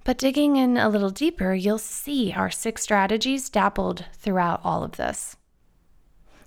But 0.03 0.19
digging 0.19 0.55
in 0.55 0.77
a 0.77 0.87
little 0.87 1.09
deeper, 1.09 1.55
you'll 1.55 1.79
see 1.79 2.31
our 2.31 2.51
six 2.51 2.83
strategies 2.83 3.49
dappled 3.49 4.05
throughout 4.19 4.61
all 4.63 4.83
of 4.83 4.97
this. 4.97 5.35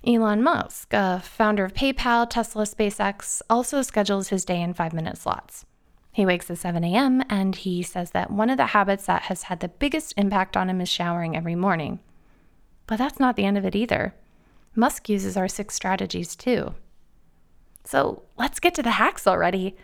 Elon 0.07 0.41
Musk, 0.41 0.93
a 0.93 1.19
founder 1.19 1.65
of 1.65 1.73
PayPal, 1.73 2.29
Tesla, 2.29 2.63
SpaceX, 2.63 3.41
also 3.49 3.81
schedules 3.81 4.29
his 4.29 4.45
day 4.45 4.61
in 4.61 4.73
five 4.73 4.93
minute 4.93 5.17
slots. 5.17 5.65
He 6.13 6.25
wakes 6.25 6.49
at 6.49 6.59
7 6.59 6.81
a.m. 6.85 7.21
and 7.29 7.53
he 7.53 7.83
says 7.83 8.11
that 8.11 8.31
one 8.31 8.49
of 8.49 8.55
the 8.55 8.67
habits 8.67 9.05
that 9.07 9.23
has 9.23 9.43
had 9.43 9.59
the 9.59 9.67
biggest 9.67 10.13
impact 10.15 10.55
on 10.55 10.69
him 10.69 10.79
is 10.79 10.87
showering 10.87 11.35
every 11.35 11.55
morning. 11.55 11.99
But 12.87 12.99
that's 12.99 13.19
not 13.19 13.35
the 13.35 13.43
end 13.43 13.57
of 13.57 13.65
it 13.65 13.75
either. 13.75 14.15
Musk 14.75 15.09
uses 15.09 15.35
our 15.35 15.49
six 15.49 15.75
strategies 15.75 16.37
too. 16.37 16.73
So 17.83 18.23
let's 18.37 18.61
get 18.61 18.73
to 18.75 18.83
the 18.83 18.91
hacks 18.91 19.27
already. 19.27 19.75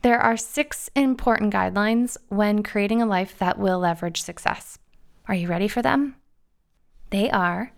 There 0.00 0.18
are 0.18 0.36
six 0.38 0.88
important 0.96 1.52
guidelines 1.52 2.16
when 2.28 2.62
creating 2.62 3.02
a 3.02 3.06
life 3.06 3.38
that 3.38 3.58
will 3.58 3.80
leverage 3.80 4.22
success. 4.22 4.78
Are 5.28 5.34
you 5.34 5.46
ready 5.46 5.68
for 5.68 5.82
them? 5.82 6.16
They 7.10 7.30
are 7.30 7.72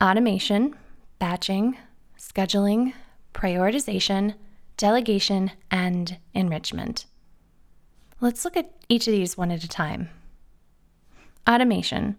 automation, 0.00 0.76
batching, 1.22 1.76
scheduling, 2.18 2.92
prioritization, 3.32 4.34
delegation, 4.76 5.52
and 5.70 6.18
enrichment. 6.34 7.06
Let's 8.20 8.44
look 8.44 8.56
at 8.56 8.72
each 8.88 9.06
of 9.06 9.12
these 9.12 9.36
one 9.36 9.52
at 9.52 9.62
a 9.62 9.68
time. 9.68 10.08
Automation. 11.48 12.16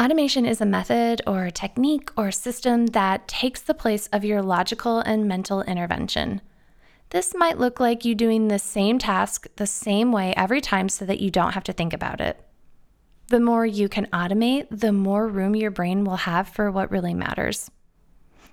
Automation 0.00 0.46
is 0.46 0.60
a 0.60 0.66
method 0.66 1.20
or 1.26 1.46
a 1.46 1.50
technique 1.50 2.12
or 2.16 2.30
system 2.30 2.86
that 2.86 3.26
takes 3.26 3.60
the 3.60 3.74
place 3.74 4.06
of 4.12 4.24
your 4.24 4.40
logical 4.40 5.00
and 5.00 5.26
mental 5.26 5.62
intervention. 5.62 6.42
This 7.10 7.34
might 7.34 7.58
look 7.58 7.80
like 7.80 8.04
you 8.04 8.14
doing 8.14 8.46
the 8.46 8.60
same 8.60 9.00
task 9.00 9.48
the 9.56 9.66
same 9.66 10.12
way 10.12 10.32
every 10.36 10.60
time 10.60 10.88
so 10.88 11.04
that 11.06 11.18
you 11.18 11.32
don't 11.32 11.54
have 11.54 11.64
to 11.64 11.72
think 11.72 11.92
about 11.92 12.20
it. 12.20 12.40
The 13.32 13.40
more 13.40 13.64
you 13.64 13.88
can 13.88 14.08
automate, 14.12 14.66
the 14.70 14.92
more 14.92 15.26
room 15.26 15.56
your 15.56 15.70
brain 15.70 16.04
will 16.04 16.16
have 16.16 16.48
for 16.48 16.70
what 16.70 16.90
really 16.90 17.14
matters. 17.14 17.70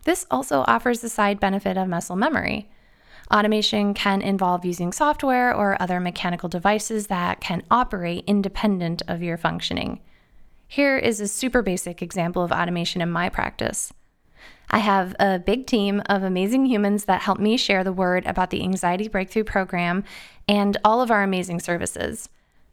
This 0.06 0.26
also 0.32 0.64
offers 0.68 1.02
the 1.02 1.10
side 1.10 1.38
benefit 1.38 1.76
of 1.76 1.90
muscle 1.90 2.16
memory. 2.16 2.70
Automation 3.30 3.94
can 3.94 4.22
involve 4.22 4.64
using 4.64 4.94
software 4.94 5.54
or 5.54 5.76
other 5.82 6.00
mechanical 6.00 6.48
devices 6.48 7.08
that 7.08 7.42
can 7.42 7.62
operate 7.70 8.24
independent 8.26 9.02
of 9.06 9.22
your 9.22 9.36
functioning. 9.36 10.00
Here 10.66 10.98
is 10.98 11.20
a 11.20 11.28
super 11.28 11.62
basic 11.62 12.02
example 12.02 12.42
of 12.42 12.54
automation 12.54 13.02
in 13.02 13.12
my 13.12 13.28
practice. 13.28 13.92
I 14.70 14.80
have 14.80 15.14
a 15.20 15.40
big 15.40 15.68
team 15.68 16.02
of 16.06 16.24
amazing 16.24 16.68
humans 16.68 17.04
that 17.04 17.24
help 17.24 17.38
me 17.38 17.58
share 17.58 17.84
the 17.84 17.92
word 17.92 18.26
about 18.26 18.50
the 18.50 18.64
Anxiety 18.64 19.10
Breakthrough 19.10 19.44
Program 19.44 20.06
and 20.48 20.78
all 20.86 21.02
of 21.02 21.12
our 21.12 21.22
amazing 21.22 21.60
services. 21.60 22.30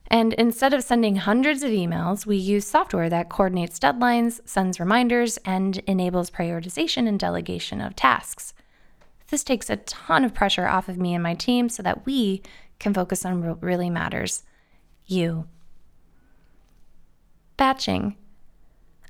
And 0.08 0.32
instead 0.34 0.72
of 0.72 0.84
sending 0.84 1.16
hundreds 1.16 1.62
of 1.62 1.70
emails, 1.70 2.26
we 2.26 2.36
use 2.36 2.66
software 2.66 3.08
that 3.10 3.28
coordinates 3.28 3.78
deadlines, 3.78 4.40
sends 4.44 4.78
reminders, 4.78 5.36
and 5.38 5.78
enables 5.86 6.30
prioritization 6.30 7.08
and 7.08 7.18
delegation 7.18 7.80
of 7.80 7.96
tasks. 7.96 8.54
This 9.28 9.42
takes 9.42 9.68
a 9.68 9.76
ton 9.76 10.24
of 10.24 10.34
pressure 10.34 10.66
off 10.66 10.88
of 10.88 10.98
me 10.98 11.14
and 11.14 11.22
my 11.22 11.34
team 11.34 11.68
so 11.68 11.82
that 11.82 12.06
we 12.06 12.42
can 12.78 12.94
focus 12.94 13.24
on 13.24 13.44
what 13.44 13.62
really 13.62 13.90
matters 13.90 14.44
you. 15.06 15.48
Batching. 17.56 18.16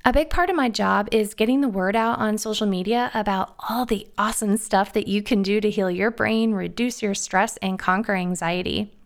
A 0.05 0.13
big 0.13 0.29
part 0.29 0.49
of 0.49 0.55
my 0.55 0.69
job 0.69 1.09
is 1.11 1.33
getting 1.33 1.59
the 1.59 1.67
word 1.67 1.95
out 1.95 2.17
on 2.19 2.37
social 2.37 2.65
media 2.65 3.11
about 3.13 3.55
all 3.67 3.85
the 3.85 4.07
awesome 4.17 4.55
stuff 4.55 4.93
that 4.93 5.07
you 5.07 5.21
can 5.21 5.41
do 5.41 5.59
to 5.59 5.69
heal 5.69 5.91
your 5.91 6.11
brain, 6.11 6.53
reduce 6.53 7.01
your 7.01 7.13
stress, 7.13 7.57
and 7.57 7.77
conquer 7.77 8.15
anxiety. 8.15 8.96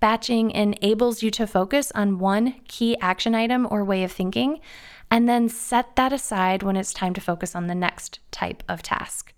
Batching 0.00 0.52
enables 0.52 1.22
you 1.22 1.30
to 1.32 1.46
focus 1.46 1.90
on 1.94 2.18
one 2.18 2.54
key 2.68 2.96
action 3.00 3.34
item 3.34 3.66
or 3.70 3.84
way 3.84 4.04
of 4.04 4.12
thinking, 4.12 4.60
and 5.10 5.28
then 5.28 5.48
set 5.48 5.96
that 5.96 6.12
aside 6.12 6.62
when 6.62 6.76
it's 6.76 6.92
time 6.92 7.14
to 7.14 7.20
focus 7.20 7.56
on 7.56 7.66
the 7.66 7.74
next 7.74 8.20
type 8.30 8.62
of 8.68 8.82
task. 8.82 9.34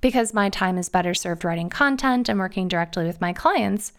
Because 0.00 0.32
my 0.32 0.48
time 0.48 0.78
is 0.78 0.88
better 0.88 1.12
served 1.12 1.44
writing 1.44 1.68
content 1.68 2.28
and 2.28 2.38
working 2.38 2.68
directly 2.68 3.04
with 3.04 3.20
my 3.20 3.32
clients, 3.32 3.92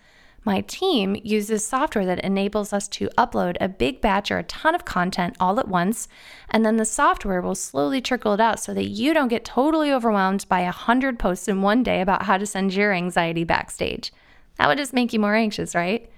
my 0.47 0.61
team 0.61 1.17
uses 1.23 1.65
software 1.65 2.05
that 2.05 2.23
enables 2.23 2.71
us 2.71 2.87
to 2.87 3.09
upload 3.17 3.57
a 3.59 3.67
big 3.67 3.99
batch 3.99 4.31
or 4.31 4.37
a 4.37 4.43
ton 4.43 4.73
of 4.73 4.85
content 4.85 5.35
all 5.41 5.59
at 5.59 5.67
once, 5.67 6.07
and 6.49 6.65
then 6.65 6.77
the 6.77 6.85
software 6.85 7.41
will 7.41 7.53
slowly 7.53 7.99
trickle 7.99 8.33
it 8.33 8.39
out 8.39 8.59
so 8.59 8.73
that 8.73 8.85
you 8.85 9.13
don't 9.13 9.27
get 9.27 9.43
totally 9.43 9.91
overwhelmed 9.91 10.45
by 10.47 10.61
a 10.61 10.71
hundred 10.71 11.19
posts 11.19 11.49
in 11.49 11.61
one 11.61 11.83
day 11.83 11.99
about 11.99 12.23
how 12.23 12.37
to 12.37 12.45
send 12.45 12.73
your 12.73 12.93
anxiety 12.93 13.43
backstage. 13.43 14.13
That 14.57 14.67
would 14.67 14.77
just 14.77 14.93
make 14.93 15.13
you 15.13 15.19
more 15.19 15.35
anxious, 15.35 15.75
right? 15.75 16.09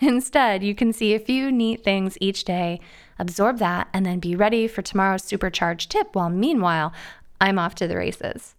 Instead, 0.00 0.62
you 0.62 0.74
can 0.74 0.92
see 0.92 1.14
a 1.14 1.20
few 1.20 1.52
neat 1.52 1.84
things 1.84 2.18
each 2.20 2.44
day, 2.44 2.80
absorb 3.18 3.58
that, 3.58 3.88
and 3.92 4.04
then 4.04 4.18
be 4.18 4.34
ready 4.34 4.66
for 4.66 4.82
tomorrow's 4.82 5.22
supercharged 5.22 5.90
tip 5.90 6.14
while 6.14 6.30
meanwhile, 6.30 6.92
I'm 7.40 7.58
off 7.58 7.74
to 7.76 7.86
the 7.86 7.96
races. 7.96 8.54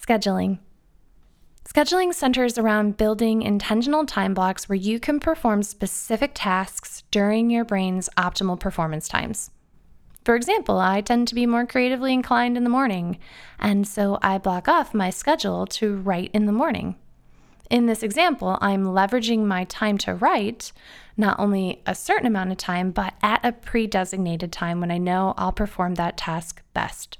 Scheduling. 0.00 0.58
Scheduling 1.64 2.14
centers 2.14 2.56
around 2.56 2.96
building 2.96 3.42
intentional 3.42 4.06
time 4.06 4.34
blocks 4.34 4.68
where 4.68 4.76
you 4.76 5.00
can 5.00 5.18
perform 5.18 5.62
specific 5.62 6.30
tasks 6.34 7.02
during 7.10 7.50
your 7.50 7.64
brain's 7.64 8.08
optimal 8.16 8.58
performance 8.58 9.08
times. 9.08 9.50
For 10.24 10.36
example, 10.36 10.78
I 10.78 11.00
tend 11.00 11.28
to 11.28 11.34
be 11.34 11.44
more 11.44 11.66
creatively 11.66 12.12
inclined 12.12 12.56
in 12.56 12.64
the 12.64 12.70
morning, 12.70 13.18
and 13.58 13.86
so 13.86 14.18
I 14.22 14.38
block 14.38 14.68
off 14.68 14.94
my 14.94 15.10
schedule 15.10 15.66
to 15.66 15.96
write 15.96 16.30
in 16.32 16.46
the 16.46 16.52
morning. 16.52 16.96
In 17.68 17.86
this 17.86 18.02
example, 18.02 18.58
I'm 18.60 18.84
leveraging 18.84 19.44
my 19.44 19.64
time 19.64 19.98
to 19.98 20.14
write 20.14 20.72
not 21.16 21.38
only 21.38 21.82
a 21.86 21.94
certain 21.94 22.26
amount 22.26 22.52
of 22.52 22.58
time, 22.58 22.90
but 22.90 23.14
at 23.22 23.44
a 23.44 23.52
pre 23.52 23.86
designated 23.86 24.52
time 24.52 24.80
when 24.80 24.90
I 24.90 24.98
know 24.98 25.34
I'll 25.36 25.52
perform 25.52 25.94
that 25.94 26.16
task 26.16 26.62
best. 26.74 27.18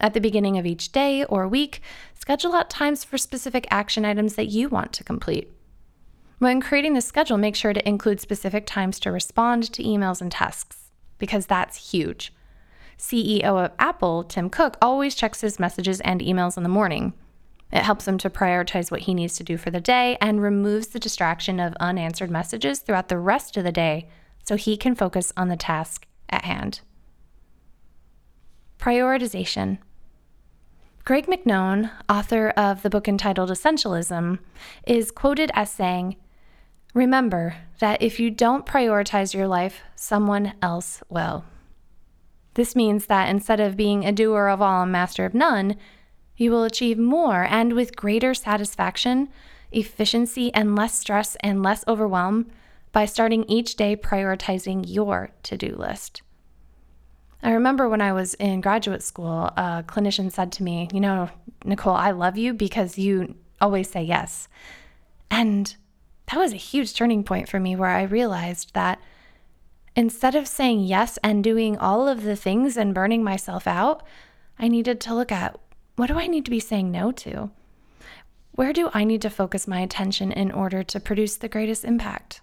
At 0.00 0.14
the 0.14 0.20
beginning 0.20 0.58
of 0.58 0.66
each 0.66 0.92
day 0.92 1.24
or 1.24 1.46
week, 1.46 1.80
schedule 2.18 2.54
out 2.54 2.68
times 2.68 3.04
for 3.04 3.16
specific 3.16 3.66
action 3.70 4.04
items 4.04 4.34
that 4.34 4.46
you 4.46 4.68
want 4.68 4.92
to 4.94 5.04
complete. 5.04 5.50
When 6.38 6.60
creating 6.60 6.94
the 6.94 7.00
schedule, 7.00 7.38
make 7.38 7.54
sure 7.54 7.72
to 7.72 7.88
include 7.88 8.20
specific 8.20 8.66
times 8.66 8.98
to 9.00 9.12
respond 9.12 9.72
to 9.72 9.84
emails 9.84 10.20
and 10.20 10.30
tasks, 10.30 10.90
because 11.18 11.46
that's 11.46 11.92
huge. 11.92 12.34
CEO 12.98 13.44
of 13.44 13.70
Apple, 13.78 14.24
Tim 14.24 14.50
Cook, 14.50 14.76
always 14.82 15.14
checks 15.14 15.40
his 15.40 15.60
messages 15.60 16.00
and 16.00 16.20
emails 16.20 16.56
in 16.56 16.64
the 16.64 16.68
morning. 16.68 17.12
It 17.72 17.82
helps 17.82 18.06
him 18.06 18.18
to 18.18 18.30
prioritize 18.30 18.90
what 18.90 19.02
he 19.02 19.14
needs 19.14 19.36
to 19.36 19.44
do 19.44 19.56
for 19.56 19.70
the 19.70 19.80
day 19.80 20.18
and 20.20 20.42
removes 20.42 20.88
the 20.88 20.98
distraction 20.98 21.58
of 21.58 21.74
unanswered 21.80 22.30
messages 22.30 22.80
throughout 22.80 23.08
the 23.08 23.18
rest 23.18 23.56
of 23.56 23.64
the 23.64 23.72
day 23.72 24.08
so 24.44 24.56
he 24.56 24.76
can 24.76 24.94
focus 24.94 25.32
on 25.36 25.48
the 25.48 25.56
task 25.56 26.06
at 26.28 26.44
hand. 26.44 26.80
Prioritization. 28.78 29.78
Greg 31.04 31.26
McKeown, 31.26 31.90
author 32.08 32.50
of 32.50 32.82
the 32.82 32.90
book 32.90 33.08
entitled 33.08 33.50
Essentialism, 33.50 34.38
is 34.86 35.10
quoted 35.10 35.50
as 35.54 35.70
saying, 35.70 36.16
Remember 36.94 37.56
that 37.78 38.02
if 38.02 38.20
you 38.20 38.30
don't 38.30 38.66
prioritize 38.66 39.32
your 39.32 39.48
life, 39.48 39.80
someone 39.96 40.52
else 40.60 41.02
will. 41.08 41.44
This 42.54 42.76
means 42.76 43.06
that 43.06 43.30
instead 43.30 43.60
of 43.60 43.76
being 43.76 44.04
a 44.04 44.12
doer 44.12 44.48
of 44.48 44.60
all 44.60 44.82
and 44.82 44.92
master 44.92 45.24
of 45.24 45.32
none, 45.32 45.76
you 46.42 46.50
will 46.50 46.64
achieve 46.64 46.98
more 46.98 47.44
and 47.48 47.72
with 47.72 47.96
greater 47.96 48.34
satisfaction, 48.34 49.28
efficiency, 49.70 50.52
and 50.52 50.76
less 50.76 50.98
stress 50.98 51.36
and 51.40 51.62
less 51.62 51.84
overwhelm 51.88 52.50
by 52.92 53.06
starting 53.06 53.44
each 53.44 53.76
day 53.76 53.96
prioritizing 53.96 54.84
your 54.86 55.30
to 55.44 55.56
do 55.56 55.74
list. 55.74 56.20
I 57.42 57.52
remember 57.52 57.88
when 57.88 58.00
I 58.00 58.12
was 58.12 58.34
in 58.34 58.60
graduate 58.60 59.02
school, 59.02 59.50
a 59.56 59.84
clinician 59.86 60.30
said 60.30 60.52
to 60.52 60.62
me, 60.62 60.88
You 60.92 61.00
know, 61.00 61.30
Nicole, 61.64 61.94
I 61.94 62.10
love 62.10 62.36
you 62.36 62.52
because 62.52 62.98
you 62.98 63.34
always 63.60 63.90
say 63.90 64.02
yes. 64.02 64.48
And 65.30 65.74
that 66.26 66.38
was 66.38 66.52
a 66.52 66.56
huge 66.56 66.94
turning 66.94 67.24
point 67.24 67.48
for 67.48 67.58
me 67.58 67.74
where 67.74 67.90
I 67.90 68.02
realized 68.02 68.74
that 68.74 69.00
instead 69.96 70.34
of 70.34 70.46
saying 70.46 70.80
yes 70.80 71.18
and 71.24 71.42
doing 71.42 71.76
all 71.78 72.06
of 72.06 72.22
the 72.22 72.36
things 72.36 72.76
and 72.76 72.94
burning 72.94 73.24
myself 73.24 73.66
out, 73.66 74.04
I 74.58 74.68
needed 74.68 75.00
to 75.00 75.14
look 75.14 75.32
at 75.32 75.58
what 75.96 76.08
do 76.08 76.18
I 76.18 76.26
need 76.26 76.44
to 76.44 76.50
be 76.50 76.60
saying 76.60 76.90
no 76.90 77.12
to? 77.12 77.50
Where 78.52 78.72
do 78.72 78.90
I 78.92 79.04
need 79.04 79.22
to 79.22 79.30
focus 79.30 79.66
my 79.66 79.80
attention 79.80 80.32
in 80.32 80.50
order 80.50 80.82
to 80.82 81.00
produce 81.00 81.36
the 81.36 81.48
greatest 81.48 81.84
impact? 81.84 82.40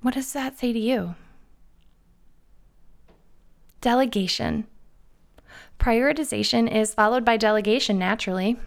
What 0.00 0.14
does 0.14 0.32
that 0.32 0.58
say 0.58 0.72
to 0.72 0.78
you? 0.78 1.14
Delegation. 3.80 4.66
Prioritization 5.78 6.70
is 6.70 6.94
followed 6.94 7.24
by 7.24 7.36
delegation 7.36 7.98
naturally. 7.98 8.58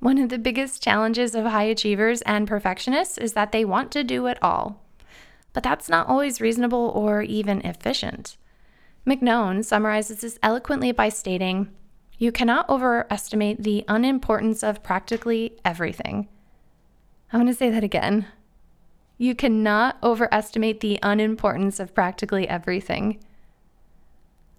One 0.00 0.18
of 0.18 0.28
the 0.28 0.38
biggest 0.38 0.82
challenges 0.82 1.34
of 1.34 1.46
high 1.46 1.64
achievers 1.64 2.20
and 2.22 2.48
perfectionists 2.48 3.16
is 3.16 3.32
that 3.32 3.52
they 3.52 3.64
want 3.64 3.90
to 3.92 4.04
do 4.04 4.26
it 4.26 4.38
all. 4.42 4.82
But 5.54 5.62
that's 5.62 5.88
not 5.88 6.08
always 6.08 6.40
reasonable 6.40 6.90
or 6.94 7.22
even 7.22 7.60
efficient. 7.64 8.36
McKeown 9.06 9.64
summarizes 9.64 10.20
this 10.20 10.38
eloquently 10.42 10.92
by 10.92 11.08
stating 11.08 11.70
You 12.18 12.30
cannot 12.30 12.68
overestimate 12.68 13.62
the 13.62 13.84
unimportance 13.88 14.62
of 14.62 14.82
practically 14.82 15.58
everything. 15.64 16.28
I 17.32 17.36
want 17.36 17.48
to 17.48 17.54
say 17.54 17.70
that 17.70 17.82
again. 17.82 18.26
You 19.18 19.34
cannot 19.34 19.96
overestimate 20.02 20.80
the 20.80 20.98
unimportance 21.02 21.80
of 21.80 21.94
practically 21.94 22.48
everything. 22.48 23.18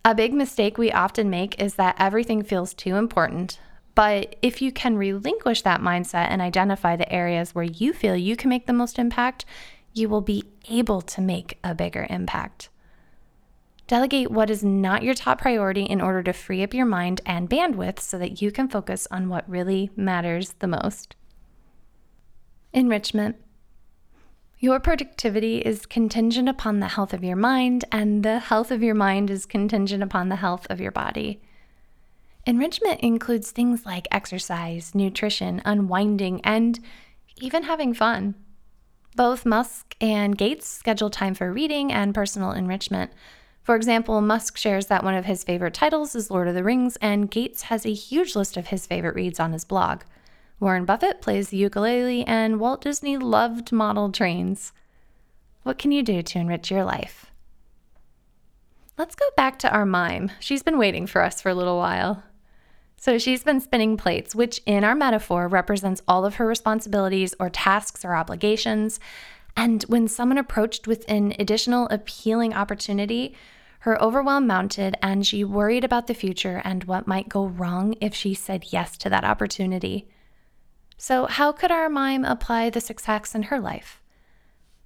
A 0.04 0.14
big 0.14 0.34
mistake 0.34 0.78
we 0.78 0.92
often 0.92 1.30
make 1.30 1.60
is 1.62 1.76
that 1.76 1.96
everything 1.98 2.44
feels 2.44 2.74
too 2.74 2.96
important. 2.96 3.60
But 3.96 4.36
if 4.42 4.62
you 4.62 4.72
can 4.72 4.98
relinquish 4.98 5.62
that 5.62 5.82
mindset 5.82 6.28
and 6.30 6.42
identify 6.42 6.96
the 6.96 7.12
areas 7.12 7.56
where 7.56 7.64
you 7.64 7.94
feel 7.94 8.16
you 8.16 8.36
can 8.36 8.50
make 8.50 8.68
the 8.68 8.74
most 8.74 9.00
impact, 9.00 9.46
you 9.94 10.10
will 10.10 10.22
be 10.22 10.44
able 10.70 11.02
to 11.02 11.22
make 11.22 11.58
a 11.64 11.74
bigger 11.74 12.06
impact. 12.10 12.70
Delegate 13.88 14.32
what 14.32 14.50
is 14.50 14.64
not 14.64 15.04
your 15.04 15.14
top 15.14 15.40
priority 15.40 15.84
in 15.84 16.02
order 16.02 16.24
to 16.24 16.34
free 16.34 16.64
up 16.64 16.74
your 16.74 16.86
mind 16.86 17.22
and 17.26 17.50
bandwidth 17.50 18.00
so 18.00 18.18
that 18.18 18.42
you 18.42 18.52
can 18.52 18.68
focus 18.68 19.08
on 19.12 19.30
what 19.30 19.48
really 19.50 19.92
matters 19.96 20.56
the 20.60 20.68
most. 20.68 21.16
Enrichment. 22.74 23.36
Your 24.58 24.80
productivity 24.80 25.60
is 25.60 25.86
contingent 25.86 26.50
upon 26.50 26.80
the 26.80 26.88
health 26.88 27.14
of 27.14 27.24
your 27.24 27.36
mind, 27.36 27.86
and 27.92 28.24
the 28.24 28.40
health 28.40 28.72
of 28.72 28.82
your 28.82 28.96
mind 28.96 29.30
is 29.30 29.46
contingent 29.46 30.02
upon 30.02 30.30
the 30.30 30.38
health 30.38 30.66
of 30.70 30.82
your 30.82 30.92
body. 30.92 31.42
Enrichment 32.48 33.00
includes 33.02 33.52
things 33.52 33.86
like 33.86 34.08
exercise, 34.12 34.96
nutrition, 34.96 35.62
unwinding, 35.66 36.42
and 36.44 36.80
even 37.38 37.64
having 37.64 37.94
fun. 37.94 38.36
Both 39.16 39.46
Musk 39.46 39.96
and 40.02 40.38
Gates 40.38 40.68
schedule 40.68 41.10
time 41.10 41.36
for 41.36 41.52
reading 41.52 41.92
and 41.92 42.14
personal 42.14 42.52
enrichment. 42.52 43.12
For 43.66 43.76
example, 43.76 44.22
Musk 44.22 44.58
shares 44.58 44.86
that 44.86 45.04
one 45.04 45.16
of 45.16 45.26
his 45.26 45.44
favorite 45.44 45.74
titles 45.74 46.14
is 46.14 46.30
Lord 46.30 46.48
of 46.48 46.54
the 46.54 46.64
Rings, 46.64 46.98
and 47.02 47.32
Gates 47.32 47.64
has 47.64 47.84
a 47.84 47.94
huge 47.94 48.36
list 48.36 48.58
of 48.58 48.68
his 48.68 48.86
favorite 48.86 49.16
reads 49.16 49.40
on 49.40 49.54
his 49.54 49.66
blog. 49.66 50.04
Warren 50.60 50.86
Buffett 50.86 51.20
plays 51.20 51.50
the 51.50 51.58
ukulele, 51.58 52.24
and 52.28 52.60
Walt 52.60 52.82
Disney 52.82 53.18
loved 53.18 53.72
model 53.72 54.12
trains. 54.12 54.72
What 55.64 55.80
can 55.80 55.92
you 55.92 56.04
do 56.04 56.22
to 56.22 56.38
enrich 56.38 56.70
your 56.70 56.84
life? 56.84 57.32
Let's 59.00 59.16
go 59.16 59.26
back 59.36 59.58
to 59.60 59.74
our 59.74 59.84
mime. 59.84 60.30
She's 60.40 60.62
been 60.62 60.78
waiting 60.78 61.08
for 61.08 61.24
us 61.24 61.42
for 61.42 61.50
a 61.50 61.56
little 61.56 61.78
while. 61.78 62.22
So 62.98 63.18
she's 63.18 63.44
been 63.44 63.62
spinning 63.62 63.98
plates, 63.98 64.36
which 64.36 64.62
in 64.68 64.84
our 64.84 64.94
metaphor 64.94 65.48
represents 65.48 66.04
all 66.08 66.24
of 66.24 66.36
her 66.36 66.46
responsibilities 66.46 67.34
or 67.40 67.50
tasks 67.50 68.06
or 68.06 68.14
obligations. 68.14 69.00
And 69.58 69.82
when 69.84 70.08
someone 70.08 70.38
approached 70.38 70.86
with 70.86 71.04
an 71.08 71.34
additional 71.40 71.88
appealing 71.90 72.54
opportunity, 72.54 73.36
her 73.86 74.02
overwhelm 74.02 74.48
mounted 74.48 74.98
and 75.00 75.28
she 75.28 75.44
worried 75.44 75.84
about 75.84 76.08
the 76.08 76.14
future 76.16 76.60
and 76.66 76.86
what 76.86 77.06
might 77.06 77.30
go 77.30 77.46
wrong 77.46 77.94
if 78.02 78.16
she 78.16 78.34
said 78.34 78.66
yes 78.72 78.98
to 78.98 79.12
that 79.12 79.24
opportunity. 79.24 80.08
So, 80.98 81.28
how 81.28 81.52
could 81.52 81.70
our 81.70 81.88
mime 81.88 82.26
apply 82.26 82.72
the 82.72 82.82
success 82.82 83.36
in 83.36 83.44
her 83.44 83.60
life? 83.60 84.02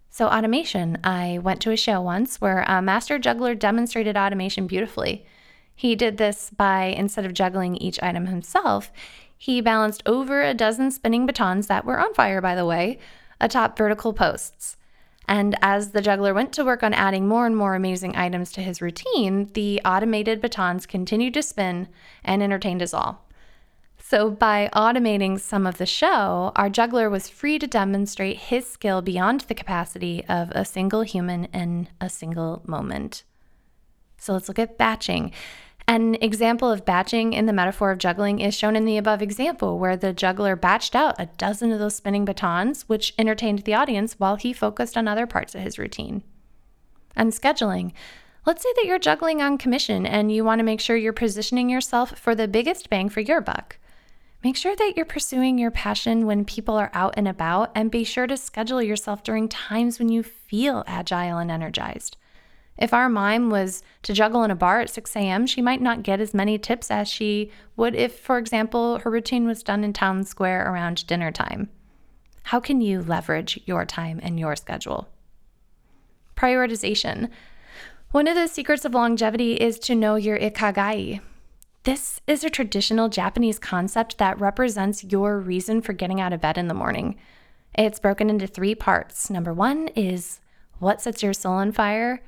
So, 0.09 0.27
automation. 0.27 0.97
I 1.01 1.39
went 1.41 1.61
to 1.61 1.71
a 1.71 1.77
show 1.77 2.01
once 2.01 2.41
where 2.41 2.65
a 2.67 2.81
master 2.81 3.17
juggler 3.17 3.55
demonstrated 3.55 4.17
automation 4.17 4.67
beautifully. 4.67 5.25
He 5.73 5.95
did 5.95 6.17
this 6.17 6.49
by, 6.49 6.87
instead 6.87 7.25
of 7.25 7.33
juggling 7.33 7.77
each 7.77 8.03
item 8.03 8.25
himself, 8.25 8.91
he 9.37 9.61
balanced 9.61 10.03
over 10.05 10.43
a 10.43 10.53
dozen 10.53 10.91
spinning 10.91 11.25
batons 11.25 11.67
that 11.67 11.85
were 11.85 12.01
on 12.01 12.13
fire, 12.13 12.41
by 12.41 12.53
the 12.53 12.65
way, 12.65 12.99
atop 13.39 13.77
vertical 13.77 14.11
posts. 14.11 14.75
And 15.29 15.55
as 15.61 15.91
the 15.91 16.01
juggler 16.01 16.33
went 16.33 16.51
to 16.53 16.65
work 16.65 16.81
on 16.81 16.91
adding 16.91 17.27
more 17.27 17.45
and 17.45 17.55
more 17.55 17.75
amazing 17.75 18.15
items 18.15 18.51
to 18.53 18.61
his 18.61 18.81
routine, 18.81 19.51
the 19.53 19.79
automated 19.85 20.41
batons 20.41 20.87
continued 20.87 21.35
to 21.35 21.43
spin 21.43 21.87
and 22.23 22.41
entertained 22.41 22.81
us 22.81 22.95
all. 22.95 23.23
So, 23.99 24.31
by 24.31 24.71
automating 24.73 25.39
some 25.39 25.67
of 25.67 25.77
the 25.77 25.85
show, 25.85 26.51
our 26.55 26.67
juggler 26.67 27.11
was 27.11 27.29
free 27.29 27.59
to 27.59 27.67
demonstrate 27.67 28.37
his 28.37 28.65
skill 28.67 29.03
beyond 29.03 29.41
the 29.41 29.53
capacity 29.53 30.25
of 30.27 30.49
a 30.49 30.65
single 30.65 31.03
human 31.03 31.45
in 31.45 31.89
a 32.01 32.09
single 32.09 32.63
moment. 32.65 33.21
So, 34.17 34.33
let's 34.33 34.47
look 34.47 34.57
at 34.57 34.79
batching. 34.79 35.31
An 35.89 36.13
example 36.21 36.71
of 36.71 36.85
batching 36.85 37.33
in 37.33 37.47
the 37.47 37.51
metaphor 37.51 37.89
of 37.89 37.97
juggling 37.97 38.41
is 38.41 38.53
shown 38.53 38.75
in 38.75 38.85
the 38.85 38.97
above 38.97 39.23
example, 39.23 39.79
where 39.79 39.97
the 39.97 40.13
juggler 40.13 40.55
batched 40.55 40.93
out 40.93 41.15
a 41.17 41.25
dozen 41.39 41.71
of 41.71 41.79
those 41.79 41.95
spinning 41.95 42.25
batons, 42.25 42.83
which 42.83 43.15
entertained 43.17 43.63
the 43.63 43.73
audience 43.73 44.13
while 44.19 44.35
he 44.35 44.53
focused 44.53 44.95
on 44.95 45.07
other 45.07 45.25
parts 45.25 45.55
of 45.55 45.61
his 45.61 45.79
routine. 45.79 46.21
And 47.15 47.31
scheduling. 47.31 47.93
Let's 48.45 48.61
say 48.61 48.69
that 48.75 48.85
you're 48.85 48.99
juggling 48.99 49.41
on 49.41 49.57
commission 49.57 50.05
and 50.05 50.31
you 50.31 50.43
want 50.43 50.59
to 50.59 50.63
make 50.63 50.79
sure 50.79 50.95
you're 50.95 51.11
positioning 51.11 51.71
yourself 51.71 52.19
for 52.19 52.35
the 52.35 52.47
biggest 52.47 52.91
bang 52.91 53.09
for 53.09 53.21
your 53.21 53.41
buck. 53.41 53.79
Make 54.43 54.57
sure 54.57 54.75
that 54.75 54.93
you're 54.95 55.05
pursuing 55.05 55.57
your 55.57 55.71
passion 55.71 56.27
when 56.27 56.45
people 56.45 56.75
are 56.75 56.91
out 56.93 57.15
and 57.17 57.27
about, 57.27 57.71
and 57.73 57.89
be 57.89 58.03
sure 58.03 58.27
to 58.27 58.37
schedule 58.37 58.83
yourself 58.83 59.23
during 59.23 59.49
times 59.49 59.97
when 59.97 60.09
you 60.09 60.21
feel 60.21 60.83
agile 60.85 61.39
and 61.39 61.49
energized. 61.49 62.15
If 62.79 62.93
our 62.93 63.09
mime 63.09 63.49
was 63.49 63.83
to 64.03 64.13
juggle 64.13 64.43
in 64.43 64.51
a 64.51 64.55
bar 64.55 64.79
at 64.79 64.89
6 64.89 65.13
a.m., 65.17 65.45
she 65.45 65.61
might 65.61 65.81
not 65.81 66.01
get 66.01 66.21
as 66.21 66.33
many 66.33 66.57
tips 66.57 66.89
as 66.89 67.09
she 67.09 67.51
would 67.75 67.93
if, 67.93 68.17
for 68.17 68.37
example, 68.37 68.99
her 68.99 69.11
routine 69.11 69.45
was 69.45 69.61
done 69.61 69.83
in 69.83 69.91
town 69.91 70.23
square 70.23 70.71
around 70.71 71.05
dinner 71.05 71.29
time. 71.29 71.69
How 72.43 72.61
can 72.61 72.79
you 72.79 73.01
leverage 73.01 73.59
your 73.65 73.85
time 73.85 74.21
and 74.23 74.39
your 74.39 74.55
schedule? 74.55 75.09
Prioritization. 76.37 77.29
One 78.11 78.29
of 78.29 78.35
the 78.35 78.47
secrets 78.47 78.85
of 78.85 78.93
longevity 78.93 79.55
is 79.55 79.77
to 79.79 79.93
know 79.93 80.15
your 80.15 80.39
ikigai. 80.39 81.19
This 81.83 82.21
is 82.27 82.45
a 82.45 82.49
traditional 82.49 83.09
Japanese 83.09 83.59
concept 83.59 84.17
that 84.19 84.39
represents 84.39 85.03
your 85.03 85.37
reason 85.37 85.81
for 85.81 85.91
getting 85.91 86.21
out 86.21 86.33
of 86.33 86.41
bed 86.41 86.57
in 86.57 86.69
the 86.69 86.73
morning. 86.73 87.17
It's 87.75 87.99
broken 87.99 88.29
into 88.29 88.47
three 88.47 88.73
parts. 88.73 89.29
Number 89.29 89.53
one 89.53 89.89
is 89.89 90.39
what 90.79 91.01
sets 91.01 91.21
your 91.21 91.33
soul 91.33 91.53
on 91.53 91.73
fire? 91.73 92.21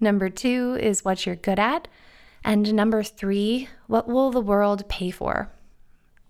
Number 0.00 0.28
two 0.28 0.76
is 0.80 1.04
what 1.04 1.24
you're 1.24 1.36
good 1.36 1.58
at. 1.58 1.88
And 2.44 2.74
number 2.74 3.02
three, 3.02 3.68
what 3.86 4.08
will 4.08 4.30
the 4.30 4.40
world 4.40 4.88
pay 4.88 5.10
for? 5.10 5.50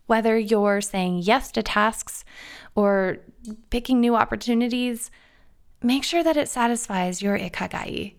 Whether 0.06 0.38
you're 0.38 0.80
saying 0.80 1.18
yes 1.18 1.50
to 1.52 1.62
tasks 1.62 2.24
or 2.74 3.18
picking 3.70 4.00
new 4.00 4.14
opportunities, 4.14 5.10
make 5.82 6.04
sure 6.04 6.22
that 6.22 6.36
it 6.36 6.48
satisfies 6.48 7.22
your 7.22 7.38
ikigai. 7.38 8.14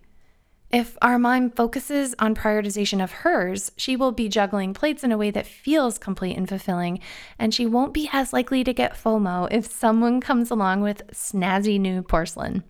If 0.70 0.98
our 1.00 1.18
mom 1.18 1.50
focuses 1.50 2.14
on 2.18 2.34
prioritization 2.34 3.02
of 3.02 3.10
hers, 3.10 3.72
she 3.78 3.96
will 3.96 4.12
be 4.12 4.28
juggling 4.28 4.74
plates 4.74 5.02
in 5.02 5.12
a 5.12 5.16
way 5.16 5.30
that 5.30 5.46
feels 5.46 5.96
complete 5.96 6.36
and 6.36 6.46
fulfilling, 6.46 7.00
and 7.38 7.54
she 7.54 7.64
won't 7.64 7.94
be 7.94 8.10
as 8.12 8.34
likely 8.34 8.62
to 8.64 8.74
get 8.74 8.92
FOMO 8.92 9.48
if 9.50 9.66
someone 9.66 10.20
comes 10.20 10.50
along 10.50 10.82
with 10.82 11.06
snazzy 11.10 11.80
new 11.80 12.02
porcelain 12.02 12.64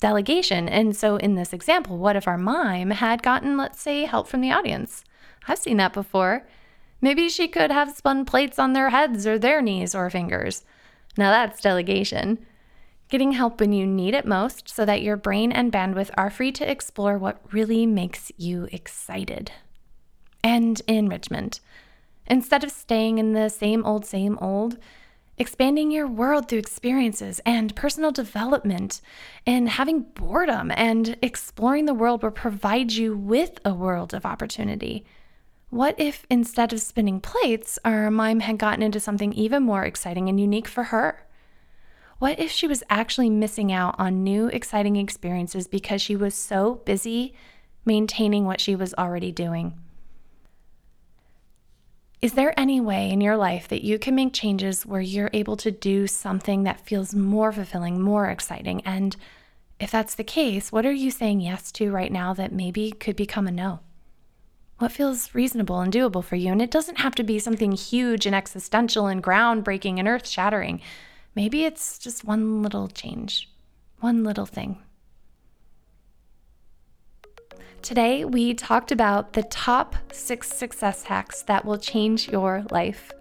delegation. 0.00 0.68
And 0.68 0.96
so, 0.96 1.16
in 1.16 1.34
this 1.34 1.52
example, 1.52 1.98
what 1.98 2.16
if 2.16 2.28
our 2.28 2.38
mime 2.38 2.90
had 2.90 3.22
gotten, 3.22 3.56
let's 3.56 3.80
say, 3.80 4.04
help 4.04 4.28
from 4.28 4.40
the 4.40 4.52
audience? 4.52 5.04
I've 5.46 5.58
seen 5.58 5.76
that 5.78 5.92
before. 5.92 6.46
Maybe 7.00 7.28
she 7.28 7.48
could 7.48 7.70
have 7.70 7.96
spun 7.96 8.24
plates 8.24 8.58
on 8.58 8.72
their 8.72 8.90
heads 8.90 9.26
or 9.26 9.38
their 9.38 9.60
knees 9.60 9.94
or 9.94 10.08
fingers. 10.08 10.64
Now, 11.16 11.30
that's 11.30 11.60
delegation. 11.60 12.44
Getting 13.10 13.32
help 13.32 13.60
when 13.60 13.72
you 13.72 13.86
need 13.86 14.14
it 14.14 14.26
most 14.26 14.68
so 14.68 14.84
that 14.84 15.02
your 15.02 15.16
brain 15.16 15.52
and 15.52 15.72
bandwidth 15.72 16.10
are 16.16 16.30
free 16.30 16.50
to 16.52 16.68
explore 16.68 17.18
what 17.18 17.40
really 17.52 17.86
makes 17.86 18.32
you 18.36 18.68
excited. 18.72 19.52
And 20.42 20.80
enrichment. 20.88 21.60
Instead 22.26 22.64
of 22.64 22.70
staying 22.70 23.18
in 23.18 23.32
the 23.32 23.48
same 23.50 23.84
old, 23.84 24.06
same 24.06 24.38
old, 24.40 24.78
expanding 25.38 25.90
your 25.90 26.06
world 26.06 26.48
through 26.48 26.58
experiences 26.58 27.40
and 27.44 27.74
personal 27.74 28.12
development, 28.12 29.00
and 29.46 29.68
having 29.68 30.02
boredom 30.02 30.70
and 30.76 31.16
exploring 31.22 31.86
the 31.86 31.94
world 31.94 32.22
will 32.22 32.30
provide 32.30 32.92
you 32.92 33.16
with 33.16 33.58
a 33.64 33.74
world 33.74 34.14
of 34.14 34.24
opportunity. 34.24 35.04
What 35.70 35.98
if 35.98 36.24
instead 36.30 36.72
of 36.72 36.80
spinning 36.80 37.20
plates, 37.20 37.78
our 37.84 38.10
mime 38.10 38.40
had 38.40 38.58
gotten 38.58 38.82
into 38.82 39.00
something 39.00 39.32
even 39.32 39.64
more 39.64 39.84
exciting 39.84 40.28
and 40.28 40.38
unique 40.38 40.68
for 40.68 40.84
her? 40.84 41.26
What 42.20 42.38
if 42.38 42.52
she 42.52 42.68
was 42.68 42.84
actually 42.88 43.28
missing 43.28 43.72
out 43.72 43.96
on 43.98 44.22
new, 44.22 44.46
exciting 44.46 44.96
experiences 44.96 45.66
because 45.66 46.00
she 46.00 46.14
was 46.14 46.34
so 46.34 46.76
busy 46.84 47.34
maintaining 47.84 48.44
what 48.44 48.60
she 48.60 48.76
was 48.76 48.94
already 48.94 49.32
doing? 49.32 49.78
Is 52.24 52.32
there 52.32 52.58
any 52.58 52.80
way 52.80 53.10
in 53.10 53.20
your 53.20 53.36
life 53.36 53.68
that 53.68 53.84
you 53.84 53.98
can 53.98 54.14
make 54.14 54.32
changes 54.32 54.86
where 54.86 55.02
you're 55.02 55.28
able 55.34 55.58
to 55.58 55.70
do 55.70 56.06
something 56.06 56.62
that 56.62 56.80
feels 56.80 57.14
more 57.14 57.52
fulfilling, 57.52 58.00
more 58.00 58.30
exciting? 58.30 58.80
And 58.86 59.14
if 59.78 59.90
that's 59.90 60.14
the 60.14 60.24
case, 60.24 60.72
what 60.72 60.86
are 60.86 60.90
you 60.90 61.10
saying 61.10 61.42
yes 61.42 61.70
to 61.72 61.92
right 61.92 62.10
now 62.10 62.32
that 62.32 62.50
maybe 62.50 62.92
could 62.92 63.14
become 63.14 63.46
a 63.46 63.50
no? 63.50 63.80
What 64.78 64.90
feels 64.90 65.34
reasonable 65.34 65.80
and 65.80 65.92
doable 65.92 66.24
for 66.24 66.36
you? 66.36 66.50
And 66.50 66.62
it 66.62 66.70
doesn't 66.70 67.00
have 67.00 67.14
to 67.16 67.22
be 67.22 67.38
something 67.38 67.72
huge 67.72 68.24
and 68.24 68.34
existential 68.34 69.06
and 69.06 69.22
groundbreaking 69.22 69.98
and 69.98 70.08
earth 70.08 70.26
shattering. 70.26 70.80
Maybe 71.34 71.66
it's 71.66 71.98
just 71.98 72.24
one 72.24 72.62
little 72.62 72.88
change, 72.88 73.50
one 74.00 74.24
little 74.24 74.46
thing. 74.46 74.78
Today, 77.84 78.24
we 78.24 78.54
talked 78.54 78.92
about 78.92 79.34
the 79.34 79.42
top 79.42 79.94
six 80.10 80.50
success 80.50 81.02
hacks 81.02 81.42
that 81.42 81.66
will 81.66 81.76
change 81.76 82.30
your 82.30 82.64
life. 82.70 83.12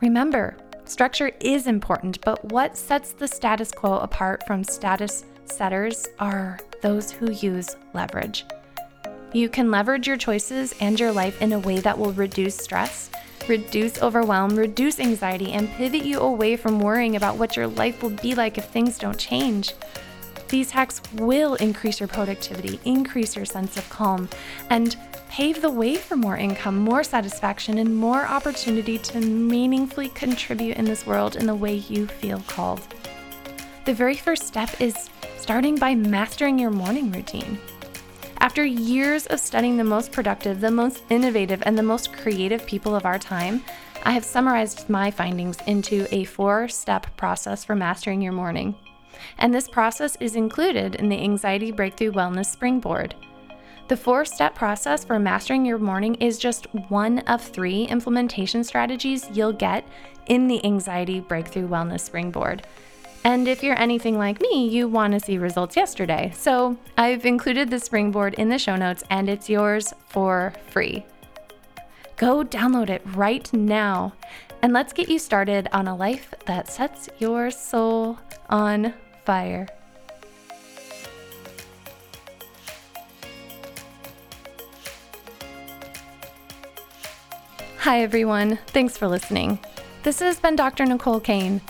Remember, 0.00 0.56
structure 0.84 1.30
is 1.38 1.68
important, 1.68 2.20
but 2.22 2.44
what 2.46 2.76
sets 2.76 3.12
the 3.12 3.28
status 3.28 3.70
quo 3.70 3.98
apart 3.98 4.44
from 4.48 4.64
status 4.64 5.24
setters 5.44 6.08
are 6.18 6.58
those 6.82 7.12
who 7.12 7.30
use 7.30 7.76
leverage. 7.94 8.44
You 9.32 9.48
can 9.48 9.70
leverage 9.70 10.08
your 10.08 10.16
choices 10.16 10.74
and 10.80 10.98
your 10.98 11.12
life 11.12 11.40
in 11.40 11.52
a 11.52 11.60
way 11.60 11.78
that 11.78 11.96
will 11.96 12.12
reduce 12.14 12.56
stress, 12.56 13.10
reduce 13.46 14.02
overwhelm, 14.02 14.56
reduce 14.56 14.98
anxiety, 14.98 15.52
and 15.52 15.70
pivot 15.74 16.04
you 16.04 16.18
away 16.18 16.56
from 16.56 16.80
worrying 16.80 17.14
about 17.14 17.36
what 17.36 17.54
your 17.54 17.68
life 17.68 18.02
will 18.02 18.10
be 18.10 18.34
like 18.34 18.58
if 18.58 18.64
things 18.70 18.98
don't 18.98 19.20
change. 19.20 19.72
These 20.50 20.72
hacks 20.72 21.00
will 21.14 21.54
increase 21.54 22.00
your 22.00 22.08
productivity, 22.08 22.80
increase 22.84 23.36
your 23.36 23.44
sense 23.44 23.76
of 23.76 23.88
calm, 23.88 24.28
and 24.68 24.96
pave 25.28 25.62
the 25.62 25.70
way 25.70 25.94
for 25.94 26.16
more 26.16 26.36
income, 26.36 26.76
more 26.76 27.04
satisfaction, 27.04 27.78
and 27.78 27.96
more 27.96 28.26
opportunity 28.26 28.98
to 28.98 29.20
meaningfully 29.20 30.08
contribute 30.08 30.76
in 30.76 30.84
this 30.84 31.06
world 31.06 31.36
in 31.36 31.46
the 31.46 31.54
way 31.54 31.74
you 31.74 32.08
feel 32.08 32.40
called. 32.48 32.82
The 33.84 33.94
very 33.94 34.16
first 34.16 34.48
step 34.48 34.80
is 34.80 35.08
starting 35.38 35.76
by 35.76 35.94
mastering 35.94 36.58
your 36.58 36.72
morning 36.72 37.12
routine. 37.12 37.56
After 38.38 38.64
years 38.64 39.26
of 39.26 39.38
studying 39.38 39.76
the 39.76 39.84
most 39.84 40.10
productive, 40.10 40.60
the 40.60 40.70
most 40.70 41.04
innovative, 41.10 41.62
and 41.64 41.78
the 41.78 41.82
most 41.84 42.12
creative 42.12 42.66
people 42.66 42.96
of 42.96 43.06
our 43.06 43.20
time, 43.20 43.62
I 44.02 44.10
have 44.10 44.24
summarized 44.24 44.88
my 44.90 45.12
findings 45.12 45.58
into 45.68 46.08
a 46.10 46.24
four 46.24 46.66
step 46.66 47.06
process 47.16 47.64
for 47.64 47.76
mastering 47.76 48.20
your 48.20 48.32
morning. 48.32 48.74
And 49.38 49.52
this 49.52 49.68
process 49.68 50.16
is 50.20 50.36
included 50.36 50.94
in 50.96 51.08
the 51.08 51.22
Anxiety 51.22 51.72
Breakthrough 51.72 52.12
Wellness 52.12 52.46
Springboard. 52.46 53.14
The 53.88 53.96
four 53.96 54.24
step 54.24 54.54
process 54.54 55.04
for 55.04 55.18
mastering 55.18 55.66
your 55.66 55.78
morning 55.78 56.14
is 56.16 56.38
just 56.38 56.66
one 56.88 57.18
of 57.20 57.42
three 57.42 57.84
implementation 57.84 58.62
strategies 58.62 59.28
you'll 59.32 59.52
get 59.52 59.84
in 60.26 60.46
the 60.46 60.64
Anxiety 60.64 61.18
Breakthrough 61.18 61.68
Wellness 61.68 62.02
Springboard. 62.02 62.64
And 63.24 63.48
if 63.48 63.62
you're 63.62 63.78
anything 63.78 64.16
like 64.16 64.40
me, 64.40 64.68
you 64.68 64.88
want 64.88 65.12
to 65.12 65.20
see 65.20 65.38
results 65.38 65.76
yesterday. 65.76 66.32
So 66.34 66.76
I've 66.96 67.26
included 67.26 67.68
the 67.68 67.80
springboard 67.80 68.34
in 68.34 68.48
the 68.48 68.58
show 68.58 68.76
notes 68.76 69.04
and 69.10 69.28
it's 69.28 69.50
yours 69.50 69.92
for 70.08 70.54
free. 70.68 71.04
Go 72.16 72.44
download 72.44 72.90
it 72.90 73.02
right 73.14 73.52
now 73.52 74.14
and 74.62 74.72
let's 74.72 74.92
get 74.92 75.08
you 75.08 75.18
started 75.18 75.68
on 75.72 75.88
a 75.88 75.96
life 75.96 76.32
that 76.46 76.68
sets 76.68 77.08
your 77.18 77.50
soul 77.50 78.18
on 78.48 78.94
fire. 79.30 79.68
Hi, 87.78 88.02
everyone. 88.02 88.58
Thanks 88.66 88.96
for 88.96 89.06
listening. 89.06 89.60
This 90.02 90.18
has 90.18 90.40
been 90.40 90.56
Dr. 90.56 90.84
Nicole 90.84 91.20
Cain. 91.20 91.60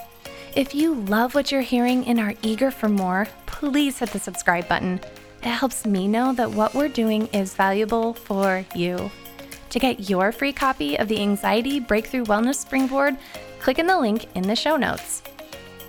If 0.57 0.75
you 0.75 0.95
love 0.95 1.35
what 1.35 1.53
you're 1.53 1.61
hearing 1.61 2.07
and 2.07 2.19
are 2.19 2.33
eager 2.41 2.71
for 2.71 2.89
more, 2.89 3.29
please 3.45 3.99
hit 3.99 4.09
the 4.09 4.19
subscribe 4.19 4.67
button. 4.67 4.99
It 5.43 5.49
helps 5.49 5.85
me 5.85 6.09
know 6.09 6.33
that 6.33 6.51
what 6.51 6.75
we're 6.75 6.89
doing 6.89 7.27
is 7.27 7.53
valuable 7.53 8.15
for 8.15 8.65
you. 8.75 9.11
To 9.69 9.79
get 9.79 10.09
your 10.09 10.33
free 10.33 10.55
copy 10.55 10.99
of 10.99 11.09
the 11.09 11.21
Anxiety 11.21 11.79
Breakthrough 11.79 12.25
Wellness 12.25 12.55
Springboard, 12.55 13.19
click 13.59 13.79
in 13.79 13.87
the 13.87 14.01
link 14.01 14.35
in 14.35 14.45
the 14.45 14.57
show 14.57 14.79
notes. 14.79 15.23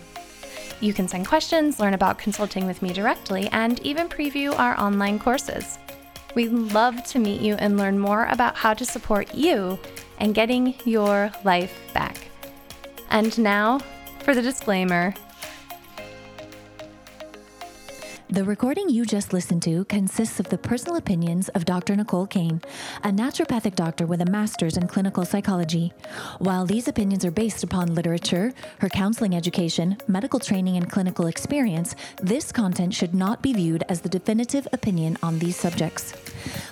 You 0.82 0.94
can 0.94 1.08
send 1.08 1.26
questions, 1.26 1.80
learn 1.80 1.94
about 1.94 2.18
consulting 2.18 2.68
with 2.68 2.82
me 2.82 2.92
directly, 2.92 3.48
and 3.54 3.80
even 3.86 4.10
preview 4.10 4.60
our 4.60 4.78
online 4.80 5.18
courses. 5.18 5.80
We'd 6.36 6.52
love 6.52 7.06
to 7.06 7.20
meet 7.20 7.40
you 7.40 7.56
and 7.56 7.78
learn 7.78 7.98
more 7.98 8.26
about 8.26 8.58
how 8.58 8.74
to 8.74 8.84
support 8.84 9.34
you 9.34 9.80
and 10.20 10.36
getting 10.36 10.76
your 10.84 11.32
life 11.46 11.80
back. 11.94 12.18
And 13.10 13.40
now 13.40 13.80
for 14.20 14.36
the 14.36 14.42
disclaimer. 14.42 15.14
The 18.28 18.44
recording 18.44 18.90
you 18.90 19.06
just 19.06 19.34
listened 19.34 19.62
to 19.64 19.86
consists 19.86 20.40
of 20.40 20.50
the 20.50 20.58
personal 20.58 20.96
opinions 20.96 21.48
of 21.50 21.64
Dr. 21.64 21.96
Nicole 21.96 22.26
Cain, 22.26 22.60
a 23.04 23.10
naturopathic 23.10 23.76
doctor 23.76 24.08
with 24.08 24.20
a 24.20 24.26
master's 24.26 24.78
in 24.78 24.88
clinical 24.88 25.26
psychology. 25.26 25.94
While 26.40 26.66
these 26.66 26.88
opinions 26.88 27.24
are 27.24 27.30
based 27.30 27.64
upon 27.64 27.94
literature, 27.94 28.52
her 28.80 28.90
counseling 28.90 29.36
education, 29.36 29.98
medical 30.08 30.40
training, 30.40 30.76
and 30.76 30.90
clinical 30.90 31.28
experience, 31.28 31.96
this 32.20 32.52
content 32.52 32.96
should 32.96 33.14
not 33.14 33.44
be 33.44 33.54
viewed 33.54 33.84
as 33.90 34.02
the 34.02 34.10
definitive 34.10 34.68
opinion 34.74 35.18
on 35.22 35.38
these 35.38 35.56
subjects. 35.56 36.14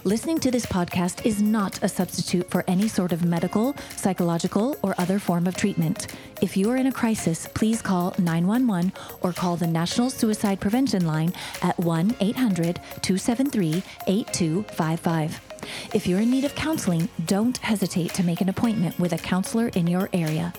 Listening 0.04 0.40
to 0.40 0.52
this 0.52 0.66
podcast 0.66 1.26
is 1.26 1.42
not 1.42 1.82
a 1.84 1.90
substitute 1.90 2.50
for 2.50 2.64
any 2.68 2.88
sort 2.88 3.12
of 3.12 3.24
medical, 3.24 3.76
psychological, 3.96 4.78
or 4.82 4.96
other 4.98 5.20
form 5.20 5.48
of 5.48 5.56
treatment. 5.56 6.08
If 6.42 6.58
you 6.58 6.70
are 6.72 6.78
in 6.78 6.88
a 6.88 6.92
crisis, 6.92 7.48
please 7.54 7.82
call 7.82 8.16
911 8.18 8.94
or 9.22 9.32
call 9.34 9.56
the 9.56 9.68
National 9.68 10.10
Suicide 10.10 10.60
Prevention 10.60 11.06
Line 11.06 11.34
at 11.62 11.78
1 11.80 12.16
800 12.20 12.76
273 13.02 13.84
8255. 14.08 15.53
If 15.94 16.08
you're 16.08 16.22
in 16.22 16.32
need 16.32 16.46
of 16.46 16.56
counseling, 16.56 17.10
don't 17.26 17.58
hesitate 17.58 18.14
to 18.16 18.24
make 18.24 18.42
an 18.42 18.50
appointment 18.50 19.00
with 19.00 19.14
a 19.14 19.18
counselor 19.18 19.68
in 19.70 19.88
your 19.88 20.10
area. 20.14 20.54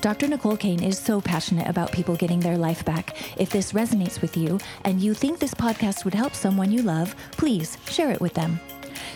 Dr. 0.00 0.28
Nicole 0.28 0.56
Cain 0.56 0.82
is 0.82 0.98
so 0.98 1.20
passionate 1.20 1.68
about 1.68 1.92
people 1.92 2.16
getting 2.16 2.40
their 2.40 2.58
life 2.58 2.84
back. 2.84 3.16
If 3.38 3.50
this 3.50 3.72
resonates 3.72 4.20
with 4.20 4.36
you 4.36 4.58
and 4.84 5.00
you 5.00 5.14
think 5.14 5.38
this 5.38 5.54
podcast 5.54 6.04
would 6.04 6.14
help 6.14 6.34
someone 6.34 6.72
you 6.72 6.82
love, 6.82 7.14
please 7.32 7.78
share 7.88 8.10
it 8.10 8.20
with 8.20 8.34
them. 8.34 8.60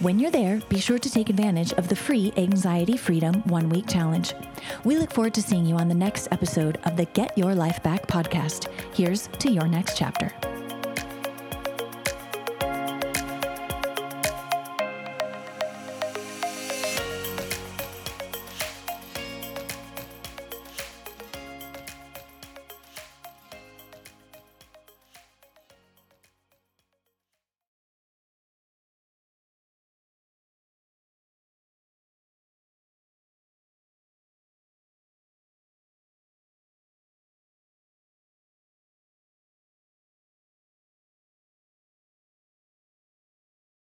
When 0.00 0.18
you're 0.18 0.30
there, 0.30 0.60
be 0.68 0.80
sure 0.80 0.98
to 0.98 1.10
take 1.10 1.30
advantage 1.30 1.72
of 1.74 1.88
the 1.88 1.96
free 1.96 2.32
Anxiety 2.36 2.96
Freedom 2.96 3.42
One 3.42 3.68
Week 3.68 3.86
Challenge. 3.88 4.32
We 4.84 4.96
look 4.96 5.12
forward 5.12 5.34
to 5.34 5.42
seeing 5.42 5.66
you 5.66 5.76
on 5.76 5.88
the 5.88 5.94
next 5.94 6.28
episode 6.30 6.78
of 6.84 6.96
the 6.96 7.06
Get 7.06 7.36
Your 7.36 7.54
Life 7.54 7.82
Back 7.82 8.06
podcast. 8.18 8.68
Here's 8.94 9.28
to 9.38 9.50
your 9.50 9.68
next 9.68 9.96
chapter. 9.96 10.32